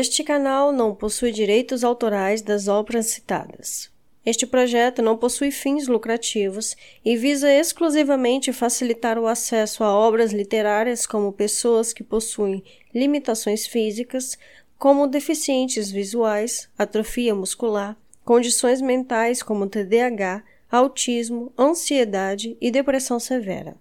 [0.00, 3.90] Este canal não possui direitos autorais das obras citadas.
[4.24, 11.04] Este projeto não possui fins lucrativos e visa exclusivamente facilitar o acesso a obras literárias
[11.04, 12.62] como pessoas que possuem
[12.94, 14.38] limitações físicas,
[14.78, 23.74] como deficientes visuais, atrofia muscular, condições mentais como TDAH, autismo, ansiedade e depressão severa.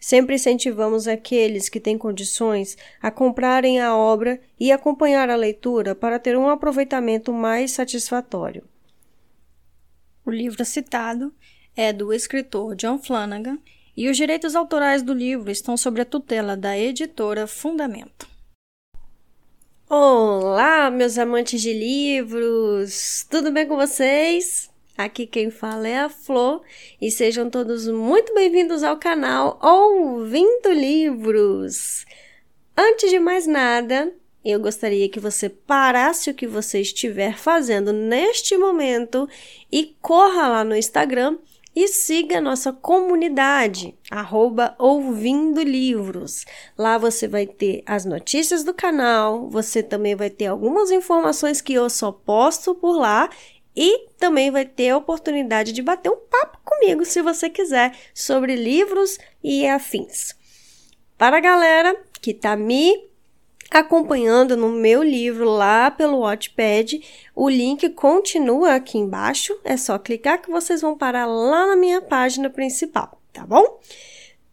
[0.00, 6.18] Sempre incentivamos aqueles que têm condições a comprarem a obra e acompanhar a leitura para
[6.18, 8.62] ter um aproveitamento mais satisfatório.
[10.24, 11.34] O livro citado
[11.76, 13.58] é do escritor John Flanagan
[13.96, 18.28] e os direitos autorais do livro estão sob a tutela da editora Fundamento.
[19.90, 23.26] Olá, meus amantes de livros!
[23.28, 24.70] Tudo bem com vocês?
[24.98, 26.60] Aqui quem fala é a Flor
[27.00, 32.04] e sejam todos muito bem-vindos ao canal Ouvindo Livros.
[32.76, 34.12] Antes de mais nada,
[34.44, 39.28] eu gostaria que você parasse o que você estiver fazendo neste momento
[39.70, 41.38] e corra lá no Instagram
[41.76, 46.44] e siga a nossa comunidade, arroba Ouvindo Livros.
[46.76, 51.74] Lá você vai ter as notícias do canal, você também vai ter algumas informações que
[51.74, 53.30] eu só posto por lá
[53.80, 58.56] e também vai ter a oportunidade de bater um papo comigo, se você quiser, sobre
[58.56, 60.34] livros e afins.
[61.16, 63.08] Para a galera que está me
[63.70, 67.00] acompanhando no meu livro lá pelo Wattpad,
[67.36, 72.02] o link continua aqui embaixo, é só clicar que vocês vão parar lá na minha
[72.02, 73.78] página principal, tá bom?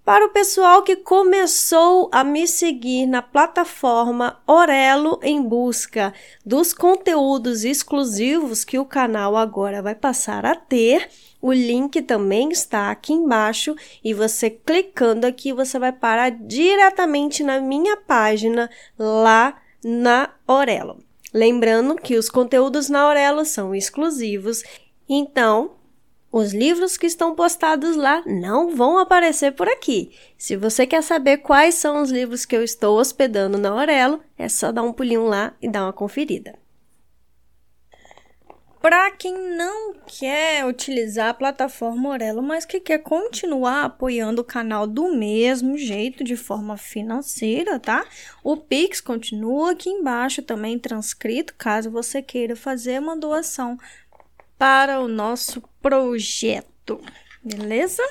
[0.05, 6.13] Para o pessoal que começou a me seguir na plataforma Orelo em busca
[6.45, 11.09] dos conteúdos exclusivos que o canal agora vai passar a ter,
[11.41, 17.59] o link também está aqui embaixo e você clicando aqui você vai parar diretamente na
[17.59, 18.69] minha página
[18.99, 21.03] lá na Orelo.
[21.33, 24.61] Lembrando que os conteúdos na Orelo são exclusivos,
[25.09, 25.71] então
[26.37, 30.11] os livros que estão postados lá não vão aparecer por aqui.
[30.37, 34.49] Se você quer saber quais são os livros que eu estou hospedando na Aurelo, é
[34.49, 36.59] só dar um pulinho lá e dar uma conferida.
[38.81, 44.85] Para quem não quer utilizar a plataforma Orelo, mas que quer continuar apoiando o canal
[44.85, 48.05] do mesmo jeito, de forma financeira, tá?
[48.43, 53.75] O Pix continua aqui embaixo também transcrito, caso você queira fazer uma doação
[54.57, 57.01] para o nosso projeto,
[57.43, 58.03] beleza?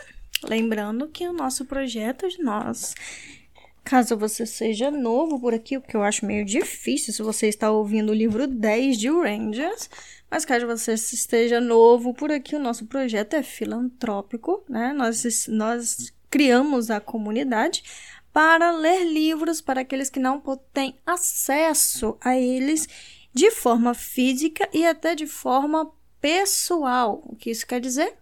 [0.42, 2.94] Lembrando que o nosso projeto de nós,
[3.82, 7.70] caso você seja novo por aqui, o que eu acho meio difícil se você está
[7.70, 9.88] ouvindo o livro 10 de Rangers,
[10.30, 14.92] mas caso você esteja novo por aqui, o nosso projeto é filantrópico, né?
[14.92, 17.82] Nós, nós criamos a comunidade
[18.32, 22.88] para ler livros para aqueles que não têm acesso a eles
[23.32, 25.90] de forma física e até de forma
[26.24, 27.22] pessoal.
[27.26, 28.14] O que isso quer dizer?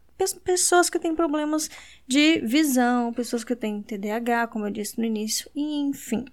[0.42, 1.70] Pessoas que têm problemas
[2.04, 6.24] de visão, pessoas que têm TDAH, como eu disse no início, enfim.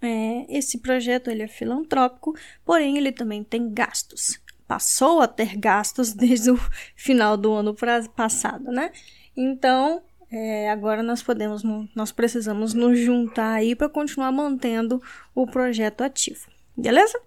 [0.00, 4.40] É, esse projeto ele é filantrópico, porém ele também tem gastos.
[4.68, 6.60] Passou a ter gastos desde o
[6.94, 7.74] final do ano
[8.14, 8.92] passado, né?
[9.36, 11.64] Então, é, agora nós podemos,
[11.96, 15.02] nós precisamos nos juntar aí para continuar mantendo
[15.34, 17.20] o projeto ativo, beleza?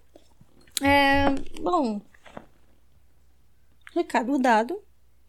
[0.82, 1.28] É,
[1.60, 2.00] bom,
[3.94, 4.80] recado dado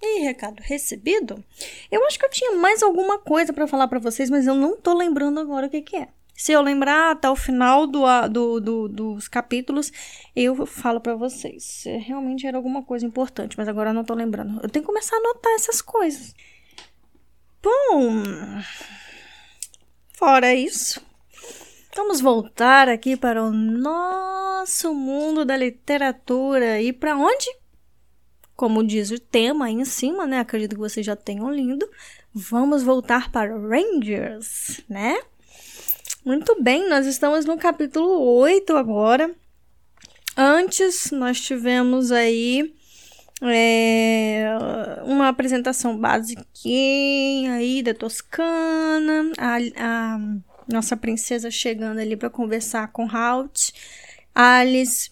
[0.01, 1.43] e recado recebido.
[1.91, 4.77] Eu acho que eu tinha mais alguma coisa para falar para vocês, mas eu não
[4.77, 6.09] tô lembrando agora o que, que é.
[6.37, 9.91] Se eu lembrar até o final do, do, do dos capítulos,
[10.35, 11.85] eu falo para vocês.
[12.01, 14.59] Realmente era alguma coisa importante, mas agora eu não tô lembrando.
[14.61, 16.35] Eu tenho que começar a anotar essas coisas.
[17.63, 18.23] Bom,
[20.13, 21.01] fora isso,
[21.95, 26.81] vamos voltar aqui para o nosso mundo da literatura.
[26.81, 27.47] E para onde?
[28.55, 30.39] Como diz o tema aí em cima, né?
[30.39, 31.87] Acredito que vocês já tenham lido.
[32.33, 35.17] Vamos voltar para Rangers, né?
[36.23, 39.33] Muito bem, nós estamos no capítulo 8 agora.
[40.35, 42.73] Antes, nós tivemos aí
[43.41, 44.47] é,
[45.03, 50.19] uma apresentação básica aí da Toscana, a, a
[50.67, 53.71] nossa princesa chegando ali para conversar com Halt,
[54.33, 55.09] Alice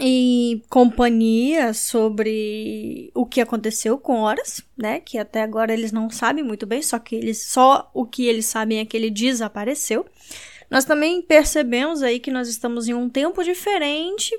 [0.00, 5.00] e companhia sobre o que aconteceu com Horas, né?
[5.00, 8.46] Que até agora eles não sabem muito bem, só que eles só o que eles
[8.46, 10.06] sabem é que ele desapareceu.
[10.70, 14.38] Nós também percebemos aí que nós estamos em um tempo diferente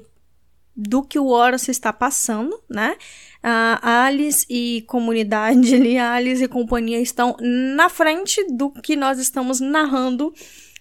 [0.76, 2.96] do que o Horas está passando, né?
[3.44, 9.60] A Alice e comunidade ali, Alice e companhia estão na frente do que nós estamos
[9.60, 10.34] narrando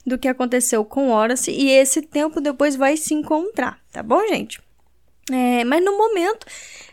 [0.07, 4.59] do que aconteceu com Horace e esse tempo depois vai se encontrar, tá bom, gente?
[5.31, 6.47] É, mas no momento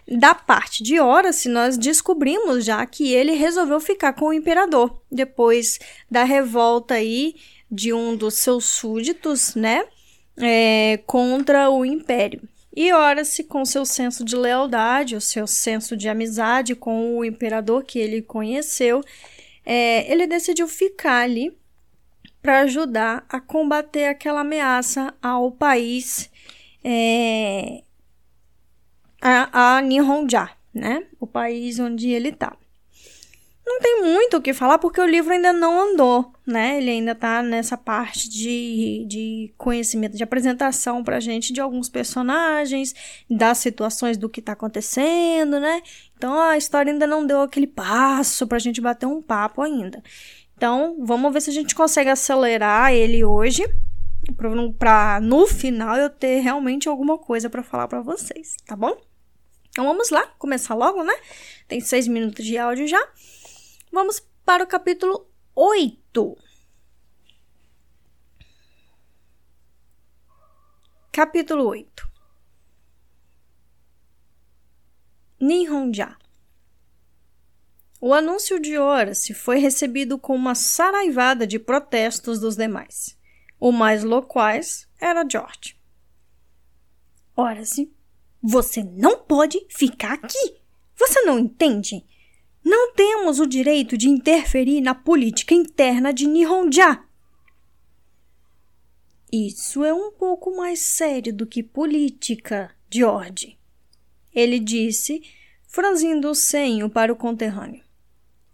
[0.08, 5.80] da parte de Horace, nós descobrimos já que ele resolveu ficar com o imperador depois
[6.10, 7.36] da revolta aí
[7.72, 9.86] de um dos seus súditos, né,
[10.38, 12.48] é, contra o império.
[12.76, 17.84] E Horace, com seu senso de lealdade, o seu senso de amizade com o imperador
[17.84, 19.02] que ele conheceu,
[19.66, 21.58] é, ele decidiu ficar ali
[22.42, 26.30] para ajudar a combater aquela ameaça ao país,
[26.84, 27.82] é,
[29.28, 31.04] a, a Nihonja, né?
[31.20, 32.56] O país onde ele está.
[33.66, 36.78] Não tem muito o que falar porque o livro ainda não andou, né?
[36.78, 42.94] Ele ainda tá nessa parte de, de conhecimento, de apresentação pra gente de alguns personagens,
[43.28, 45.82] das situações do que tá acontecendo, né?
[46.16, 50.04] Então a história ainda não deu aquele passo pra gente bater um papo ainda.
[50.56, 53.64] Então vamos ver se a gente consegue acelerar ele hoje
[54.78, 58.96] para no final eu ter realmente alguma coisa para falar para vocês, tá bom?
[59.76, 61.14] Então vamos lá, começar logo, né?
[61.68, 63.12] Tem seis minutos de áudio já.
[63.92, 66.38] Vamos para o capítulo 8.
[71.12, 72.10] Capítulo 8
[75.42, 76.16] Nihonja
[78.00, 83.20] O anúncio de Horace foi recebido com uma saraivada de protestos dos demais.
[83.60, 85.78] O mais loquaz era George.
[87.36, 87.94] Horace,
[88.48, 90.56] você não pode ficar aqui.
[90.96, 92.06] Você não entende?
[92.64, 97.04] Não temos o direito de interferir na política interna de Nihonja.
[99.32, 103.58] Isso é um pouco mais sério do que política, George.
[104.34, 105.24] Ele disse,
[105.68, 107.84] franzindo o senho para o conterrâneo.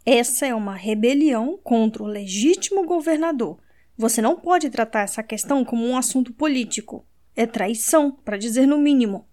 [0.05, 3.59] Essa é uma rebelião contra o legítimo governador.
[3.97, 7.05] Você não pode tratar essa questão como um assunto político.
[7.35, 9.27] É traição, para dizer no mínimo.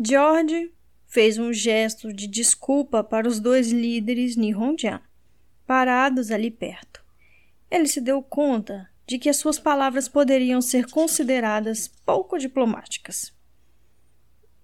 [0.00, 0.72] George
[1.08, 5.00] fez um gesto de desculpa para os dois líderes Nihonjan,
[5.66, 7.04] parados ali perto.
[7.68, 13.34] Ele se deu conta de que as suas palavras poderiam ser consideradas pouco diplomáticas.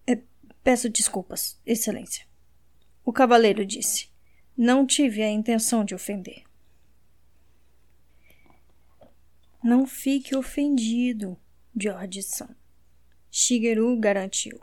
[0.06, 0.20] É,
[0.62, 2.26] peço desculpas, Excelência.
[3.04, 4.08] O cavaleiro disse.
[4.56, 6.44] Não tive a intenção de ofender.
[9.62, 11.36] Não fique ofendido,
[11.76, 12.54] George-san.
[13.30, 14.60] Shigeru garantiu.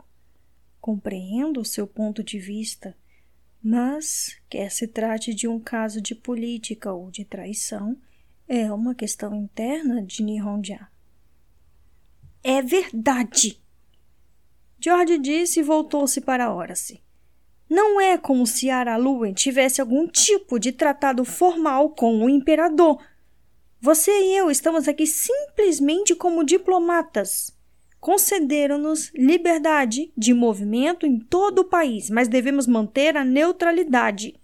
[0.82, 2.96] Compreendo o seu ponto de vista,
[3.62, 7.96] mas, quer se trate de um caso de política ou de traição,
[8.48, 10.88] é uma questão interna de Nihonja.
[12.42, 13.62] É verdade!
[14.80, 17.00] George disse e voltou-se para Horace.
[17.70, 23.00] Não é como se Araluen tivesse algum tipo de tratado formal com o imperador.
[23.80, 27.56] Você e eu estamos aqui simplesmente como diplomatas
[28.02, 34.34] concederam-nos liberdade de movimento em todo o país, mas devemos manter a neutralidade.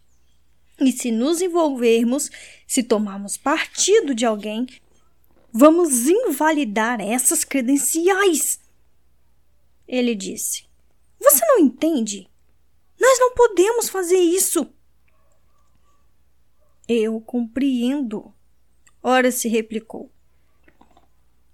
[0.80, 2.30] E se nos envolvermos,
[2.68, 4.64] se tomarmos partido de alguém,
[5.52, 8.60] vamos invalidar essas credenciais.
[9.88, 10.64] Ele disse:
[11.18, 12.30] Você não entende?
[12.96, 14.72] Nós não podemos fazer isso.
[16.86, 18.32] Eu compreendo.
[19.02, 20.12] Ora se replicou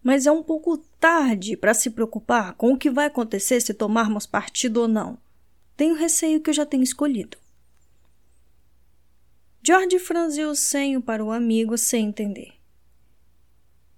[0.05, 4.27] mas é um pouco tarde para se preocupar com o que vai acontecer se tomarmos
[4.27, 5.17] partido ou não.
[5.75, 7.39] Tenho receio que eu já tenha escolhido.
[9.67, 12.53] George franziu o senho para o amigo sem entender.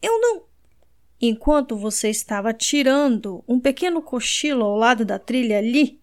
[0.00, 0.44] Eu não.
[1.20, 6.00] Enquanto você estava tirando um pequeno cochilo ao lado da trilha ali,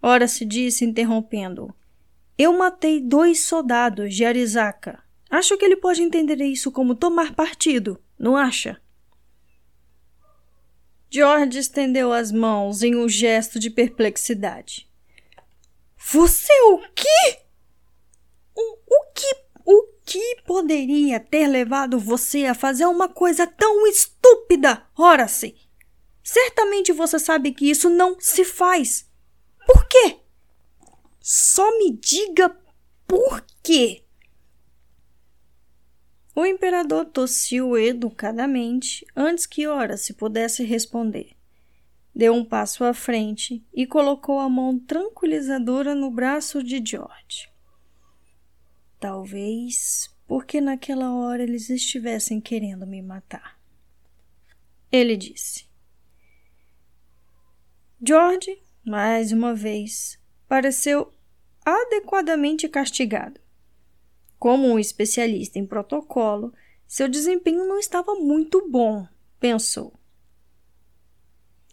[0.00, 1.74] ora se disse interrompendo.
[2.38, 5.02] Eu matei dois soldados de Arizaka.
[5.28, 8.80] Acho que ele pode entender isso como tomar partido, não acha?
[11.14, 14.90] George estendeu as mãos em um gesto de perplexidade.
[16.10, 17.38] Você o quê?
[18.52, 24.84] O, o que o que poderia ter levado você a fazer uma coisa tão estúpida,
[24.98, 25.54] Horace?
[26.20, 29.08] Certamente você sabe que isso não se faz.
[29.64, 30.18] Por quê?
[31.20, 32.58] Só me diga
[33.06, 34.03] por quê.
[36.34, 41.36] O imperador tossiu educadamente antes que Horace pudesse responder.
[42.12, 47.48] Deu um passo à frente e colocou a mão tranquilizadora no braço de George.
[48.98, 53.58] Talvez porque naquela hora eles estivessem querendo me matar.
[54.90, 55.66] Ele disse.
[58.00, 61.12] George, mais uma vez, pareceu
[61.64, 63.40] adequadamente castigado.
[64.44, 66.52] Como um especialista em protocolo,
[66.86, 69.08] seu desempenho não estava muito bom,
[69.40, 69.98] pensou.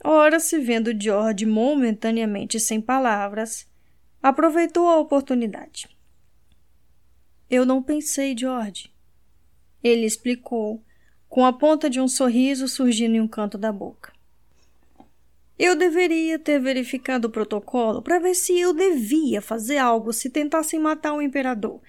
[0.01, 3.69] Ora, se vendo George momentaneamente sem palavras,
[4.23, 5.89] aproveitou a oportunidade.
[7.49, 8.89] Eu não pensei, George.
[9.83, 10.81] Ele explicou,
[11.27, 14.13] com a ponta de um sorriso surgindo em um canto da boca.
[15.59, 20.79] Eu deveria ter verificado o protocolo para ver se eu devia fazer algo se tentassem
[20.79, 21.81] matar o imperador,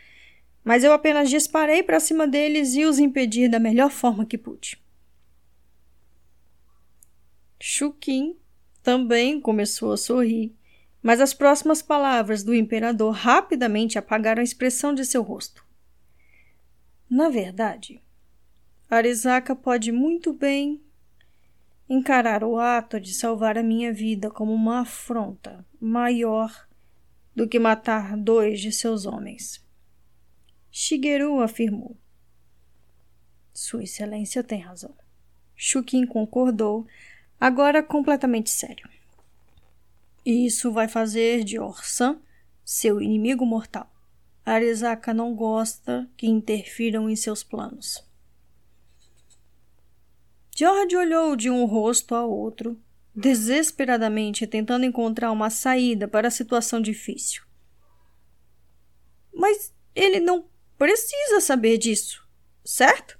[0.64, 4.80] mas eu apenas disparei para cima deles e os impedi da melhor forma que pude.
[7.60, 8.36] Chukin
[8.82, 10.54] também começou a sorrir,
[11.02, 15.64] mas as próximas palavras do imperador rapidamente apagaram a expressão de seu rosto.
[17.08, 18.00] Na verdade,
[18.88, 20.82] Arisaka pode muito bem
[21.88, 26.68] encarar o ato de salvar a minha vida como uma afronta maior
[27.34, 29.61] do que matar dois de seus homens.
[30.74, 31.94] Shigeru afirmou.
[33.52, 34.96] Sua Excelência tem razão.
[35.54, 36.86] Shukin concordou,
[37.38, 38.88] agora completamente sério.
[40.24, 42.18] Isso vai fazer de Orsan
[42.64, 43.92] seu inimigo mortal.
[44.46, 48.02] Arizaka não gosta que interfiram em seus planos.
[50.56, 52.80] George olhou de um rosto a outro,
[53.14, 57.42] desesperadamente tentando encontrar uma saída para a situação difícil.
[59.34, 60.50] Mas ele não
[60.82, 62.28] precisa saber disso,
[62.64, 63.16] certo?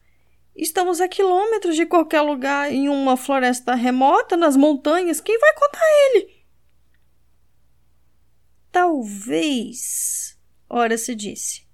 [0.53, 5.21] Estamos a quilômetros de qualquer lugar em uma floresta remota, nas montanhas.
[5.21, 6.45] Quem vai contar ele?
[8.73, 10.37] Talvez,
[10.69, 11.65] ora se disse.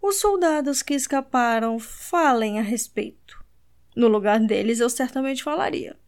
[0.00, 3.44] Os soldados que escaparam falem a respeito.
[3.94, 6.00] No lugar deles, eu certamente falaria.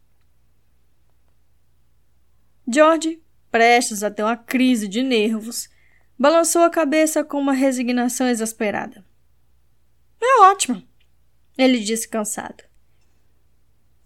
[2.67, 5.69] George, prestes a ter uma crise de nervos,
[6.23, 9.03] balançou a cabeça com uma resignação exasperada.
[10.21, 10.81] É ótimo
[11.57, 12.63] ele disse cansado.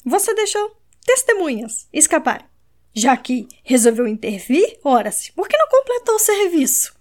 [0.03, 2.49] Você deixou testemunhas escapar.
[2.91, 6.97] Já que resolveu intervir, ora-se, por que não completou o serviço?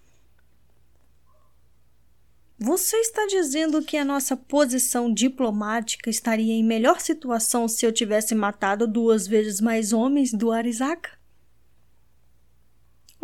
[2.59, 8.35] Você está dizendo que a nossa posição diplomática estaria em melhor situação se eu tivesse
[8.35, 11.16] matado duas vezes mais homens do Arizaka?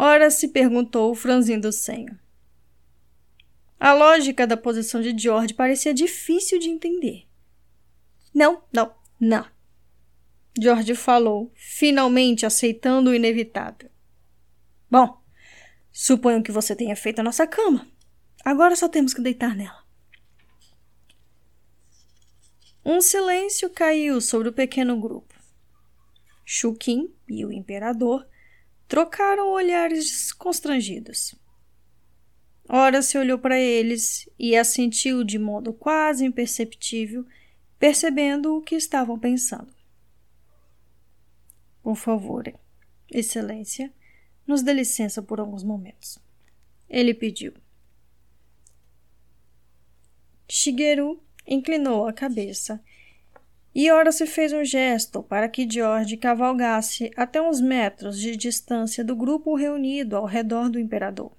[0.04, 2.18] Ora se perguntou, franzindo o senho.
[3.78, 7.28] A lógica da posição de George parecia difícil de entender.
[8.34, 9.48] Não, não, não.
[10.60, 13.88] George falou, finalmente aceitando o inevitável.
[14.90, 15.22] Bom,
[15.92, 17.88] suponho que você tenha feito a nossa cama.
[18.44, 19.84] Agora só temos que deitar nela.
[22.84, 25.32] Um silêncio caiu sobre o pequeno grupo.
[26.44, 28.26] Shukin e o imperador
[28.92, 31.34] trocaram olhares constrangidos.
[32.68, 37.24] Ora se olhou para eles e assentiu de modo quase imperceptível,
[37.78, 39.74] percebendo o que estavam pensando.
[41.82, 42.52] Por favor,
[43.10, 43.90] Excelência,
[44.46, 46.18] nos dê licença por alguns momentos.
[46.86, 47.54] Ele pediu.
[50.46, 52.78] Shigeru inclinou a cabeça
[53.74, 59.02] e ora se fez um gesto para que George cavalgasse até uns metros de distância
[59.02, 61.32] do grupo reunido ao redor do imperador.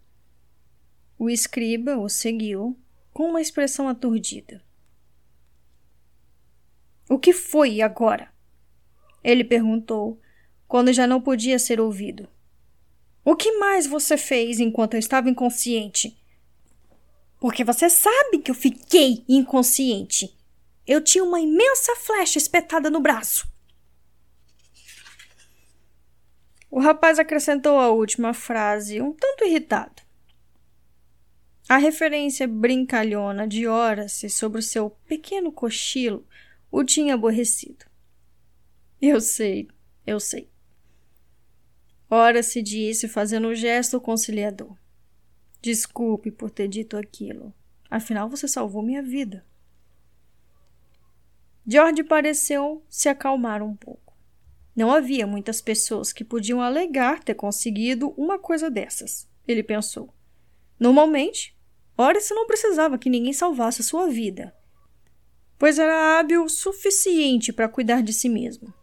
[1.18, 2.78] O escriba o seguiu
[3.14, 4.64] com uma expressão aturdida.
[7.08, 8.34] O que foi agora?
[9.24, 10.20] Ele perguntou,
[10.68, 12.28] quando já não podia ser ouvido.
[13.24, 16.18] O que mais você fez enquanto eu estava inconsciente?
[17.40, 20.36] Porque você sabe que eu fiquei inconsciente.
[20.86, 23.48] Eu tinha uma imensa flecha espetada no braço.
[26.70, 30.02] O rapaz acrescentou a última frase, um tanto irritado.
[31.70, 36.28] A referência brincalhona de Horace sobre o seu pequeno cochilo
[36.72, 37.86] o tinha aborrecido.
[39.00, 39.70] Eu sei,
[40.06, 40.50] eu sei.
[42.10, 44.76] Horace disse, fazendo um gesto conciliador.
[45.62, 47.54] Desculpe por ter dito aquilo.
[47.90, 49.46] Afinal, você salvou minha vida.
[51.66, 54.14] George pareceu se acalmar um pouco.
[54.76, 60.14] Não havia muitas pessoas que podiam alegar ter conseguido uma coisa dessas, ele pensou.
[60.80, 61.56] Normalmente,
[61.98, 64.54] Horace não precisava que ninguém salvasse sua vida,
[65.60, 68.74] pois era hábil o suficiente para cuidar de si mesmo.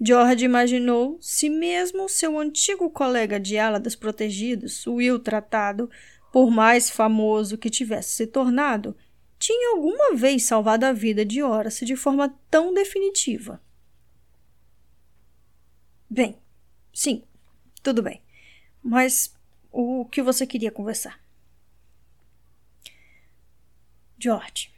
[0.00, 5.88] George imaginou se mesmo seu antigo colega de ala dos protegidos, Will Tratado,
[6.32, 8.96] por mais famoso que tivesse se tornado,
[9.38, 13.60] tinha alguma vez salvado a vida de Horace de forma tão definitiva.
[16.08, 16.38] Bem,
[16.92, 17.22] sim,
[17.82, 18.22] tudo bem.
[18.82, 19.34] Mas
[19.70, 21.20] o que você queria conversar?
[24.18, 24.72] George.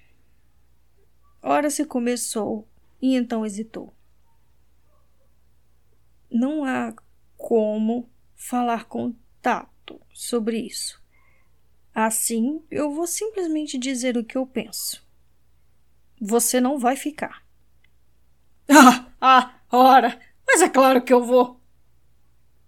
[1.41, 2.67] Ora se começou
[3.01, 3.95] e então hesitou.
[6.31, 6.95] Não há
[7.37, 11.01] como falar com tato sobre isso.
[12.01, 15.05] Assim, eu vou simplesmente dizer o que eu penso.
[16.21, 17.43] Você não vai ficar.
[18.69, 21.61] Ah, ah, ora, mas é claro que eu vou.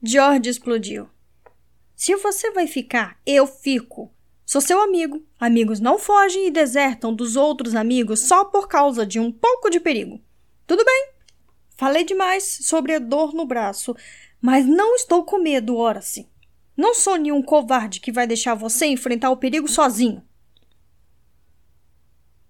[0.02, 1.08] George explodiu.
[1.94, 4.12] Se você vai ficar, eu fico.
[4.44, 5.24] Sou seu amigo.
[5.38, 9.78] Amigos não fogem e desertam dos outros amigos só por causa de um pouco de
[9.78, 10.20] perigo.
[10.66, 11.10] Tudo bem.
[11.76, 13.94] Falei demais sobre a dor no braço,
[14.40, 16.26] mas não estou com medo, ora sim.
[16.76, 20.24] Não sou nenhum covarde que vai deixar você enfrentar o perigo sozinho.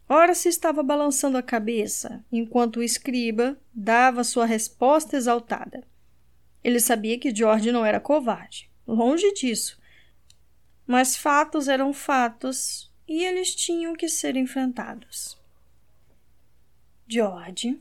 [0.08, 5.86] Ora se estava balançando a cabeça, enquanto o escriba dava sua resposta exaltada.
[6.62, 8.70] Ele sabia que George não era covarde.
[8.86, 9.80] Longe disso.
[10.86, 15.38] Mas fatos eram fatos e eles tinham que ser enfrentados.
[17.06, 17.80] George.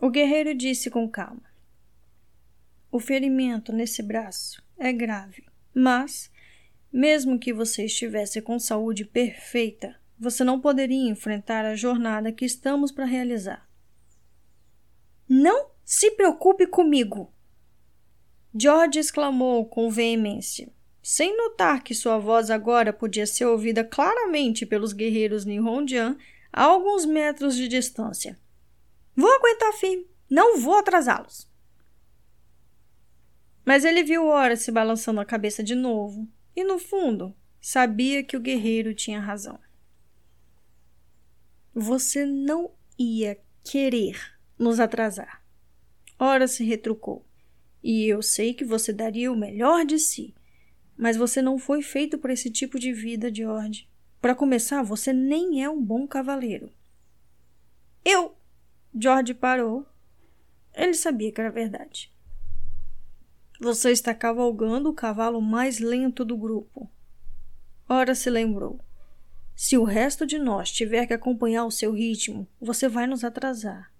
[0.00, 1.42] O guerreiro disse com calma:
[2.90, 6.30] O ferimento nesse braço é grave, mas,
[6.92, 12.92] mesmo que você estivesse com saúde perfeita, você não poderia enfrentar a jornada que estamos
[12.92, 13.68] para realizar.
[15.28, 17.32] Não se preocupe comigo!
[18.54, 24.92] George exclamou com veemência, sem notar que sua voz agora podia ser ouvida claramente pelos
[24.92, 26.16] guerreiros Nihonjian
[26.52, 28.38] a alguns metros de distância.
[29.16, 31.48] Vou aguentar firme, não vou atrasá-los.
[33.64, 38.40] Mas ele viu Horace balançando a cabeça de novo, e no fundo, sabia que o
[38.40, 39.58] guerreiro tinha razão.
[41.74, 45.42] Você não ia querer nos atrasar.
[46.18, 47.26] Horace retrucou.
[47.82, 50.34] E eu sei que você daria o melhor de si.
[50.96, 53.88] Mas você não foi feito para esse tipo de vida, George.
[54.20, 56.72] Para começar, você nem é um bom cavaleiro.
[58.04, 58.36] Eu.
[58.94, 59.84] George parou.
[60.72, 62.13] Ele sabia que era verdade.
[63.64, 66.86] Você está cavalgando o cavalo mais lento do grupo.
[67.88, 68.78] Ora se lembrou.
[69.56, 73.90] Se o resto de nós tiver que acompanhar o seu ritmo, você vai nos atrasar.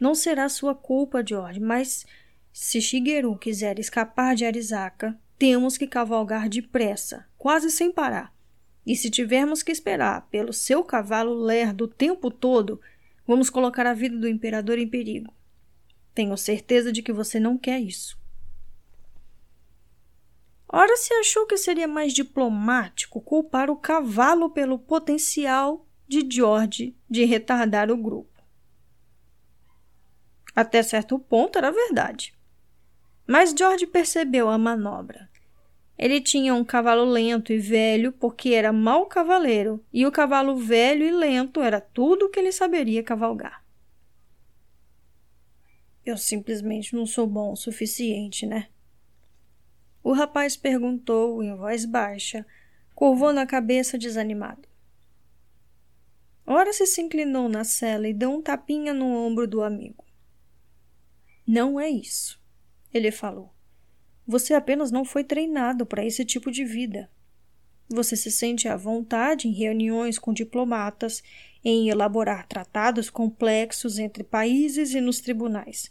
[0.00, 2.04] Não será sua culpa, George, mas
[2.52, 8.34] se Shigeru quiser escapar de Arizaka, temos que cavalgar depressa, quase sem parar.
[8.84, 12.80] E se tivermos que esperar pelo seu cavalo lerdo o tempo todo,
[13.24, 15.32] vamos colocar a vida do imperador em perigo.
[16.12, 18.20] Tenho certeza de que você não quer isso.
[20.74, 27.26] Ora se achou que seria mais diplomático culpar o cavalo pelo potencial de George de
[27.26, 28.42] retardar o grupo.
[30.56, 32.34] Até certo ponto era verdade.
[33.26, 35.30] Mas George percebeu a manobra.
[35.98, 41.04] Ele tinha um cavalo lento e velho porque era mau cavaleiro, e o cavalo velho
[41.04, 43.62] e lento era tudo o que ele saberia cavalgar.
[46.04, 48.68] Eu simplesmente não sou bom o suficiente, né?
[50.02, 52.44] O rapaz perguntou em voz baixa,
[52.94, 54.68] curvando a cabeça desanimado.
[56.46, 60.04] Ora se inclinou na cela e deu um tapinha no ombro do amigo.
[61.46, 62.42] Não é isso
[62.92, 63.52] ele falou.
[64.26, 67.10] Você apenas não foi treinado para esse tipo de vida.
[67.88, 71.22] Você se sente à vontade em reuniões com diplomatas,
[71.64, 75.90] em elaborar tratados complexos entre países e nos tribunais,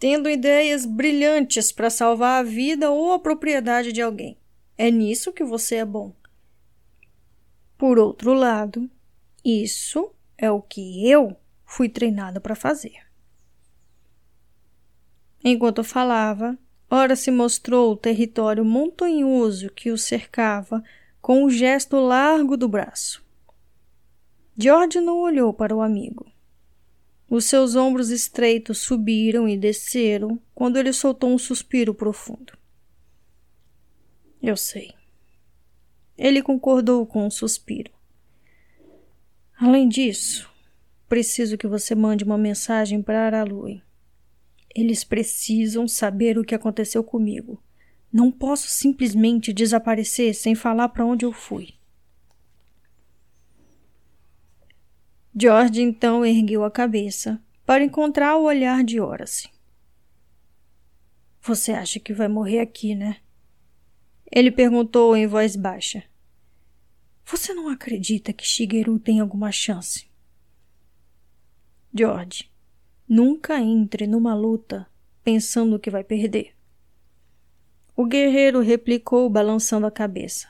[0.00, 4.38] tendo ideias brilhantes para salvar a vida ou a propriedade de alguém.
[4.76, 6.14] É nisso que você é bom.
[7.76, 8.90] Por outro lado,
[9.44, 11.36] isso é o que eu
[11.66, 12.94] fui treinado para fazer.
[15.44, 16.58] Enquanto falava,
[16.90, 20.82] ora se mostrou o território montanhoso que o cercava
[21.20, 23.22] com um gesto largo do braço.
[24.56, 26.29] George não olhou para o amigo.
[27.30, 32.58] Os seus ombros estreitos subiram e desceram quando ele soltou um suspiro profundo.
[34.42, 34.92] Eu sei.
[36.18, 37.92] Ele concordou com um suspiro.
[39.56, 40.50] Além disso,
[41.08, 43.80] preciso que você mande uma mensagem para Aralui.
[44.74, 47.62] Eles precisam saber o que aconteceu comigo.
[48.12, 51.74] Não posso simplesmente desaparecer sem falar para onde eu fui.
[55.34, 59.48] George então ergueu a cabeça para encontrar o olhar de Horace.
[61.42, 63.18] Você acha que vai morrer aqui, né?
[64.30, 66.04] Ele perguntou em voz baixa.
[67.24, 70.08] Você não acredita que Shigeru tem alguma chance?
[71.94, 72.50] George,
[73.12, 74.86] Nunca entre numa luta
[75.24, 76.54] pensando que vai perder.
[77.96, 80.46] O guerreiro replicou, balançando a cabeça.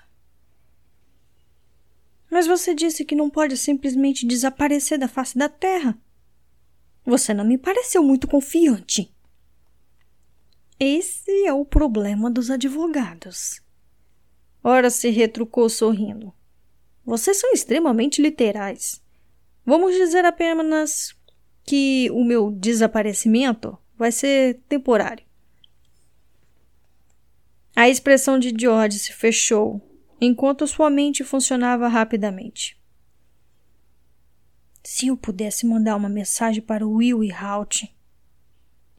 [2.30, 5.98] Mas você disse que não pode simplesmente desaparecer da face da Terra.
[7.04, 9.12] Você não me pareceu muito confiante.
[10.78, 13.60] Esse é o problema dos advogados.
[14.62, 16.32] Ora se retrucou sorrindo.
[17.04, 19.02] Vocês são extremamente literais.
[19.66, 21.14] Vamos dizer apenas
[21.64, 25.24] que o meu desaparecimento vai ser temporário.
[27.74, 29.80] A expressão de George se fechou
[30.20, 32.80] enquanto sua mente funcionava rapidamente.
[34.82, 37.94] Se eu pudesse mandar uma mensagem para Will e Halt,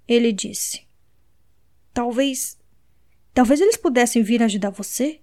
[0.08, 0.88] ele disse.
[1.94, 2.60] Talvez.
[3.34, 5.22] Talvez eles pudessem vir ajudar você?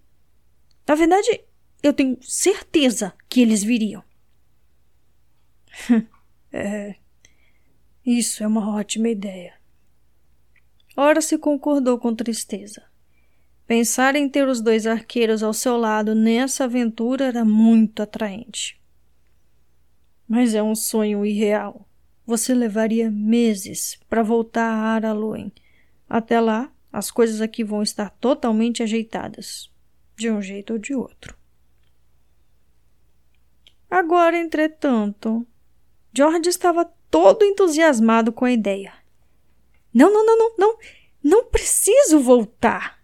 [0.87, 1.45] Na verdade,
[1.83, 4.03] eu tenho certeza que eles viriam.
[6.53, 6.97] é.
[8.05, 9.55] Isso é uma ótima ideia.
[10.97, 12.88] Ora se concordou com tristeza.
[13.69, 18.81] Pensar em ter os dois arqueiros ao seu lado nessa aventura era muito atraente.
[20.27, 21.87] Mas é um sonho irreal.
[22.25, 25.53] Você levaria meses para voltar a Araluen.
[26.09, 29.71] Até lá, as coisas aqui vão estar totalmente ajeitadas,
[30.17, 31.37] de um jeito ou de outro.
[33.91, 35.47] Agora, entretanto,
[36.11, 38.95] George estava todo entusiasmado com a ideia.
[39.93, 40.79] Não, não, não, não, não,
[41.23, 42.98] não preciso voltar.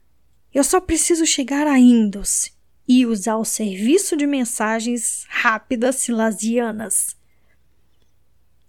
[0.55, 2.53] Eu só preciso chegar a Indos
[2.87, 7.17] e usar o serviço de mensagens rápidas silasianas.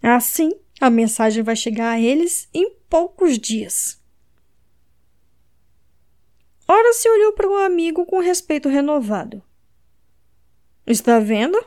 [0.02, 4.02] Assim, a mensagem vai chegar a eles em poucos dias.
[6.68, 9.44] Ora se olhou para o amigo com respeito renovado.
[10.88, 11.64] Está vendo?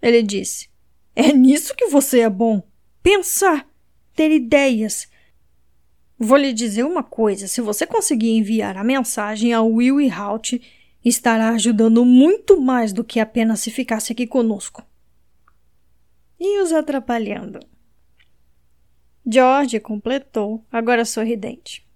[0.00, 0.68] Ele disse.
[1.14, 2.62] É nisso que você é bom.
[3.02, 3.68] Pensar,
[4.14, 5.08] ter ideias,
[6.18, 10.60] Vou lhe dizer uma coisa: se você conseguir enviar a mensagem ao Will e Halt,
[11.04, 14.84] estará ajudando muito mais do que apenas se ficasse aqui conosco.
[16.38, 17.60] E os atrapalhando.
[19.26, 21.86] George completou, agora sorridente.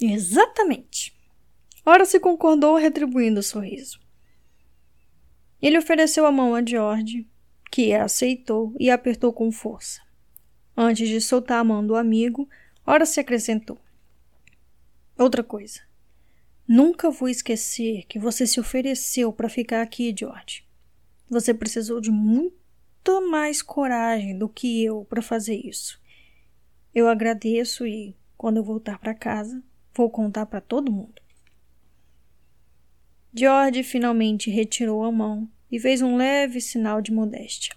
[0.00, 1.14] Exatamente.
[1.84, 4.00] Ora se concordou, retribuindo o sorriso.
[5.60, 7.26] Ele ofereceu a mão a George,
[7.70, 10.00] que a aceitou e apertou com força.
[10.76, 12.48] Antes de soltar a mão do amigo,
[12.86, 13.78] Ora se acrescentou.
[15.16, 15.80] Outra coisa.
[16.66, 20.66] Nunca vou esquecer que você se ofereceu para ficar aqui, George.
[21.28, 26.00] Você precisou de muita mais coragem do que eu para fazer isso.
[26.94, 29.62] Eu agradeço e, quando eu voltar para casa,
[29.94, 31.22] vou contar para todo mundo.
[33.32, 37.74] George finalmente retirou a mão e fez um leve sinal de modéstia.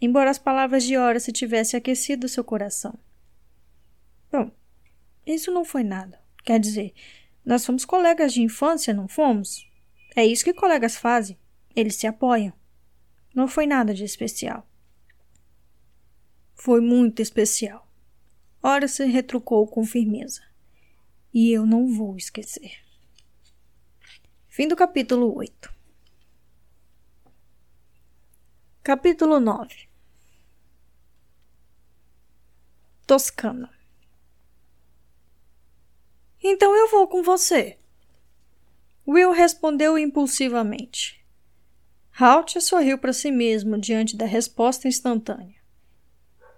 [0.00, 2.98] Embora as palavras de Horace tivessem aquecido seu coração.
[4.34, 4.50] Bom,
[5.24, 6.20] isso não foi nada.
[6.42, 6.92] Quer dizer,
[7.44, 9.64] nós fomos colegas de infância, não fomos?
[10.16, 11.38] É isso que colegas fazem.
[11.76, 12.52] Eles se apoiam.
[13.32, 14.68] Não foi nada de especial.
[16.52, 17.88] Foi muito especial.
[18.60, 20.42] Ora se retrucou com firmeza.
[21.32, 22.84] E eu não vou esquecer.
[24.48, 25.72] Fim do capítulo 8.
[28.82, 29.88] Capítulo 9
[33.06, 33.83] Toscana
[36.44, 37.78] então eu vou com você.
[39.08, 41.24] Will respondeu impulsivamente.
[42.20, 45.56] Halt sorriu para si mesmo diante da resposta instantânea.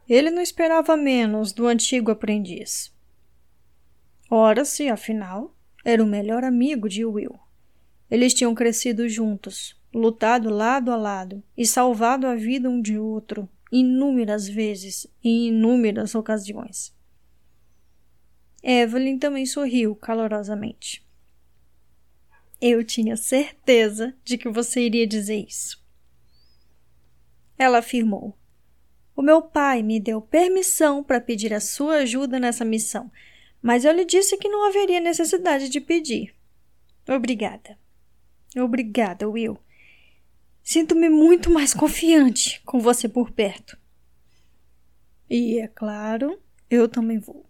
[0.08, 2.92] Ele não esperava menos do antigo aprendiz.
[4.28, 7.38] Ora-se, afinal, era o melhor amigo de Will.
[8.10, 13.48] Eles tinham crescido juntos, lutado lado a lado e salvado a vida um de outro
[13.70, 16.95] inúmeras vezes em inúmeras ocasiões.
[18.68, 21.06] Evelyn também sorriu calorosamente.
[22.60, 25.80] Eu tinha certeza de que você iria dizer isso.
[27.56, 28.36] Ela afirmou:
[29.14, 33.08] O meu pai me deu permissão para pedir a sua ajuda nessa missão,
[33.62, 36.34] mas eu lhe disse que não haveria necessidade de pedir.
[37.08, 37.78] Obrigada.
[38.56, 39.56] Obrigada, Will.
[40.60, 43.78] Sinto-me muito mais confiante com você por perto.
[45.30, 46.36] E, é claro,
[46.68, 47.45] eu também vou.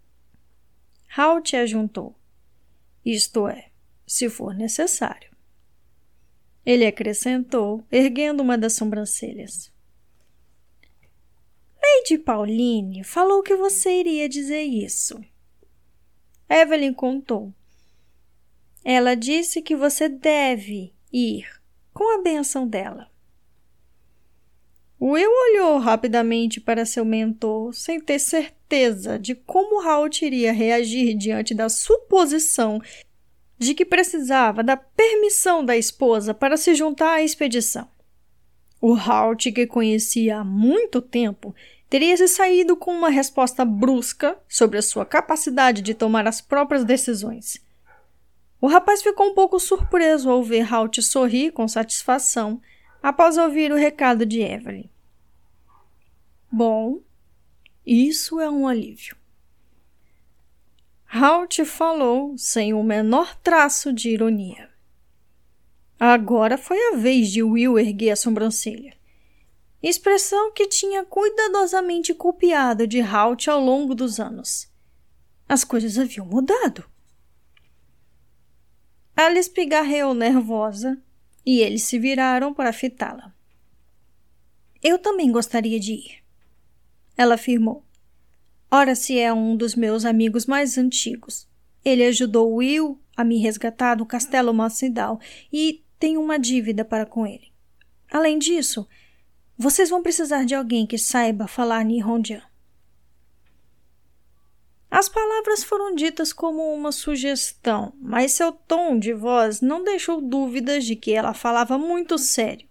[1.17, 2.15] Halt ajuntou.
[3.03, 3.71] Isto é,
[4.05, 5.31] se for necessário.
[6.63, 9.73] Ele acrescentou, erguendo uma das sobrancelhas.
[11.81, 15.19] Lady Pauline falou que você iria dizer isso.
[16.47, 17.51] Evelyn contou.
[18.83, 21.49] Ela disse que você deve ir
[21.93, 23.09] com a benção dela.
[24.99, 31.53] Will olhou rapidamente para seu mentor, sem ter certeza de como Halt iria reagir diante
[31.53, 32.81] da suposição
[33.59, 37.87] de que precisava da permissão da esposa para se juntar à expedição.
[38.81, 41.53] O Halt, que conhecia há muito tempo,
[41.89, 46.83] teria se saído com uma resposta brusca sobre a sua capacidade de tomar as próprias
[46.83, 47.61] decisões.
[48.59, 52.59] O rapaz ficou um pouco surpreso ao ver Halt sorrir com satisfação
[53.07, 54.89] após ouvir o recado de Evelyn.
[56.51, 56.99] Bom,
[57.85, 59.15] isso é um alívio.
[61.07, 64.69] Halt falou sem o menor traço de ironia.
[65.97, 68.93] Agora foi a vez de Will erguer a sobrancelha.
[69.81, 74.69] Expressão que tinha cuidadosamente copiado de Halt ao longo dos anos.
[75.47, 76.83] As coisas haviam mudado.
[79.15, 81.01] Alice pigarreou nervosa
[81.47, 83.33] e eles se viraram para fitá-la.
[84.83, 86.23] Eu também gostaria de ir,
[87.15, 87.85] ela afirmou.
[88.69, 91.47] Ora, se é um dos meus amigos mais antigos.
[91.85, 97.25] Ele ajudou Will a me resgatar do castelo Massidal e tenho uma dívida para com
[97.25, 97.49] ele.
[98.11, 98.85] Além disso,
[99.57, 102.41] vocês vão precisar de alguém que saiba falar Nihonjan.
[104.97, 110.85] As palavras foram ditas como uma sugestão, mas seu tom de voz não deixou dúvidas
[110.85, 112.67] de que ela falava muito sério.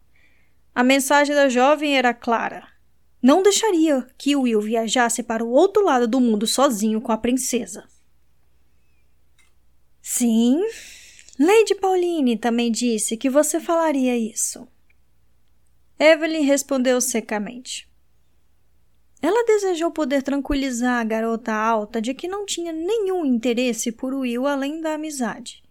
[0.74, 2.66] A mensagem da jovem era clara.
[3.22, 7.88] Não deixaria que Will viajasse para o outro lado do mundo sozinho com a princesa.
[10.02, 10.60] Sim,
[11.38, 14.66] Lady Pauline também disse que você falaria isso.
[15.96, 17.88] Evelyn respondeu secamente.
[19.22, 24.46] Ela desejou poder tranquilizar a garota alta de que não tinha nenhum interesse por Will
[24.46, 25.62] além da amizade.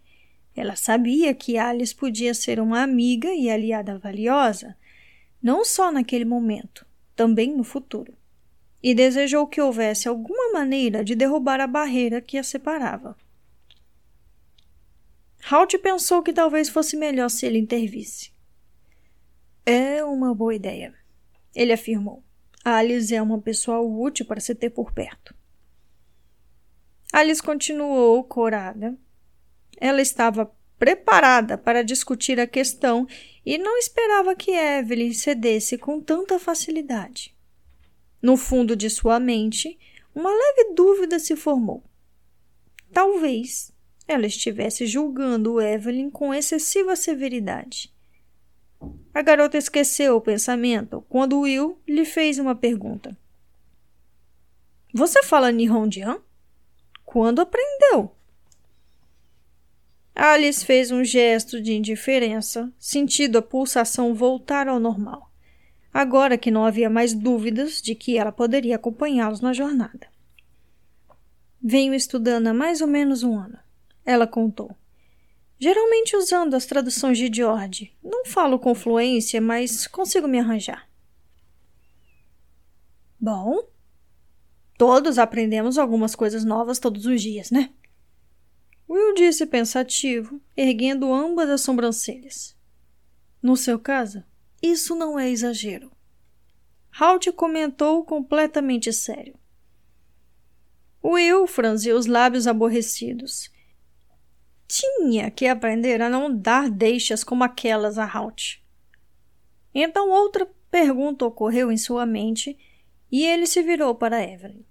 [0.54, 4.76] Ela sabia que Alice podia ser uma amiga e aliada valiosa,
[5.42, 8.16] não só naquele momento, também no futuro.
[8.82, 13.16] E desejou que houvesse alguma maneira de derrubar a barreira que a separava.
[15.48, 18.32] Halt pensou que talvez fosse melhor se ele intervisse.
[19.64, 20.94] É uma boa ideia,
[21.54, 22.25] ele afirmou.
[22.68, 25.32] Alice é uma pessoa útil para se ter por perto.
[27.12, 28.98] Alice continuou corada.
[29.80, 33.06] Ela estava preparada para discutir a questão
[33.44, 37.36] e não esperava que Evelyn cedesse com tanta facilidade.
[38.20, 39.78] No fundo de sua mente,
[40.12, 41.84] uma leve dúvida se formou.
[42.92, 43.72] Talvez
[44.08, 47.94] ela estivesse julgando Evelyn com excessiva severidade.
[49.12, 53.16] A garota esqueceu o pensamento quando Will lhe fez uma pergunta.
[54.92, 56.20] Você fala Nihonjian?
[57.04, 58.16] Quando aprendeu?
[60.14, 65.30] Alice fez um gesto de indiferença, sentindo a pulsação voltar ao normal,
[65.92, 70.08] agora que não havia mais dúvidas de que ela poderia acompanhá-los na jornada.
[71.62, 73.58] Venho estudando há mais ou menos um ano,
[74.06, 74.74] ela contou.
[75.58, 77.96] Geralmente usando as traduções de George.
[78.02, 80.88] Não falo com fluência, mas consigo me arranjar.
[83.18, 83.66] Bom,
[84.76, 87.72] todos aprendemos algumas coisas novas todos os dias, né?
[88.88, 92.54] Will disse pensativo, erguendo ambas as sobrancelhas.
[93.42, 94.22] No seu caso,
[94.62, 95.90] isso não é exagero.
[97.00, 99.38] Halt comentou completamente sério.
[101.02, 103.50] Will franziu os lábios aborrecidos
[104.66, 108.62] tinha que aprender a não dar deixas como aquelas a Halt.
[109.74, 112.58] Então outra pergunta ocorreu em sua mente
[113.10, 114.64] e ele se virou para Evelyn.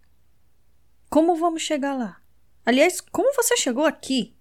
[1.10, 2.22] Como vamos chegar lá?
[2.66, 4.36] Aliás, como você chegou aqui?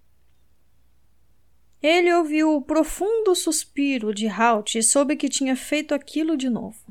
[1.82, 6.82] Ele ouviu o profundo suspiro de Halt e soube que tinha feito aquilo de novo.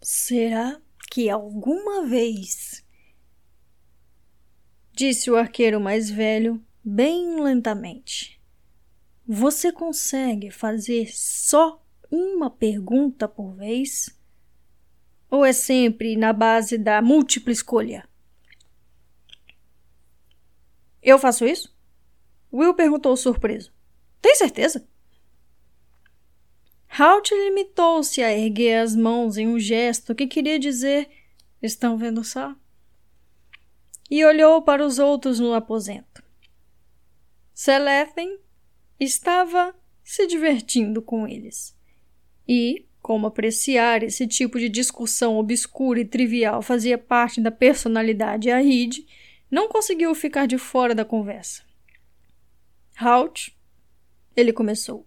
[0.00, 2.71] Será que alguma vez
[4.92, 8.40] disse o arqueiro mais velho, bem lentamente.
[9.26, 14.18] Você consegue fazer só uma pergunta por vez?
[15.30, 18.06] Ou é sempre na base da múltipla escolha?
[21.02, 21.74] Eu faço isso?
[22.52, 23.72] Will perguntou surpreso.
[24.20, 24.86] Tem certeza?
[26.88, 31.08] Halt limitou-se a erguer as mãos em um gesto que queria dizer:
[31.62, 32.54] Estão vendo só?
[34.12, 36.22] E olhou para os outros no aposento.
[37.54, 38.38] Selethen
[39.00, 41.74] estava se divertindo com eles.
[42.46, 49.06] E, como apreciar esse tipo de discussão obscura e trivial fazia parte da personalidade Ahid,
[49.50, 51.62] não conseguiu ficar de fora da conversa.
[52.94, 53.56] Halt,
[54.36, 55.06] ele começou.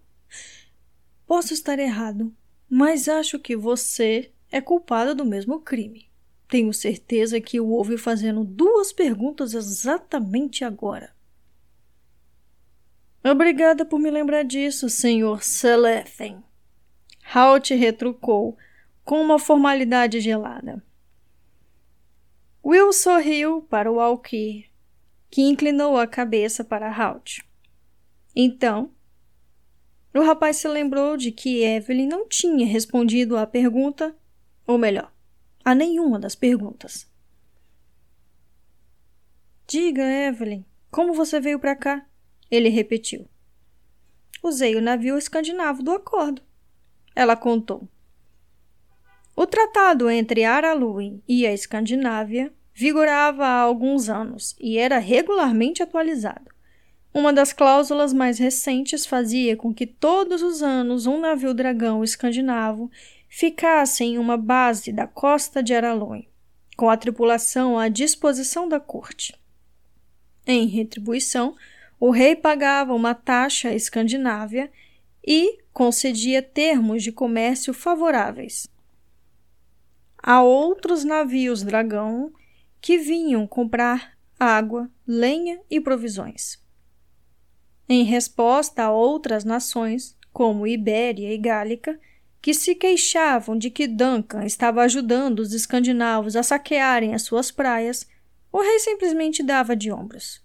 [1.24, 2.34] Posso estar errado,
[2.68, 6.10] mas acho que você é culpada do mesmo crime.
[6.48, 11.14] Tenho certeza que o ouve fazendo duas perguntas exatamente agora.
[13.24, 15.42] Obrigada por me lembrar disso, Sr.
[15.42, 16.44] Selethen.
[17.34, 18.56] Halt retrucou
[19.04, 20.82] com uma formalidade gelada.
[22.64, 24.70] Will sorriu para o Alquir,
[25.30, 27.40] que inclinou a cabeça para Halt.
[28.34, 28.92] Então,
[30.14, 34.16] o rapaz se lembrou de que Evelyn não tinha respondido à pergunta,
[34.66, 35.12] ou melhor,
[35.66, 37.10] a nenhuma das perguntas.
[39.66, 42.06] Diga, Evelyn, como você veio para cá?
[42.48, 43.28] Ele repetiu.
[44.40, 46.40] Usei o navio escandinavo do acordo.
[47.16, 47.88] Ela contou.
[49.34, 56.48] O tratado entre Araluin e a Escandinávia vigorava há alguns anos e era regularmente atualizado.
[57.12, 62.88] Uma das cláusulas mais recentes fazia com que todos os anos um navio dragão escandinavo
[63.38, 66.26] ficasse em uma base da costa de Araloin,
[66.74, 69.38] com a tripulação à disposição da corte.
[70.46, 71.54] Em retribuição,
[72.00, 74.72] o rei pagava uma taxa à Escandinávia
[75.22, 78.66] e concedia termos de comércio favoráveis
[80.16, 82.32] a outros navios dragão
[82.80, 86.58] que vinham comprar água, lenha e provisões.
[87.86, 92.00] Em resposta a outras nações, como Ibéria e Gálica,
[92.40, 98.06] que se queixavam de que Duncan estava ajudando os escandinavos a saquearem as suas praias,
[98.52, 100.42] o rei simplesmente dava de ombros.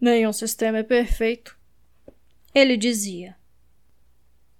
[0.00, 1.58] Nenhum sistema é perfeito,
[2.54, 3.36] ele dizia.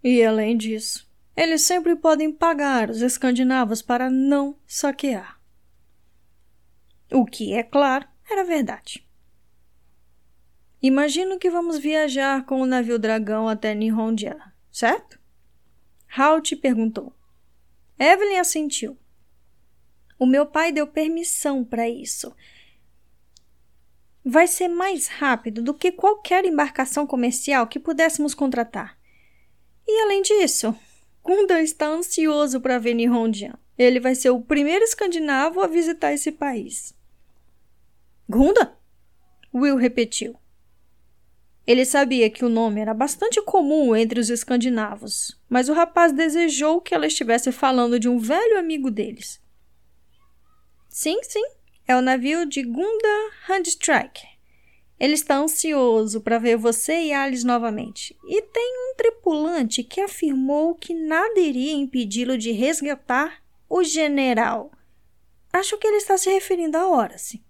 [0.02, 5.40] E além disso, eles sempre podem pagar os escandinavos para não saquear.
[7.12, 9.06] O que, é claro, era verdade.
[10.82, 14.36] Imagino que vamos viajar com o navio dragão até Nihondia,
[14.70, 15.18] certo?
[16.16, 17.12] Halt perguntou.
[17.98, 18.96] Evelyn assentiu.
[20.18, 22.34] O meu pai deu permissão para isso.
[24.24, 28.98] Vai ser mais rápido do que qualquer embarcação comercial que pudéssemos contratar.
[29.86, 30.74] E além disso,
[31.22, 33.58] Gunda está ansioso para ver Nihonjian.
[33.76, 36.94] Ele vai ser o primeiro escandinavo a visitar esse país.
[38.28, 38.76] Gunda?
[39.52, 40.36] Will repetiu.
[41.66, 46.80] Ele sabia que o nome era bastante comum entre os escandinavos, mas o rapaz desejou
[46.80, 49.40] que ela estivesse falando de um velho amigo deles.
[50.88, 51.44] Sim, sim,
[51.88, 54.36] é o navio de Gunda Handstrike.
[54.98, 58.16] Ele está ansioso para ver você e Alice novamente.
[58.26, 64.72] E tem um tripulante que afirmou que nada iria impedi-lo de resgatar o general.
[65.52, 67.44] Acho que ele está se referindo a Horace.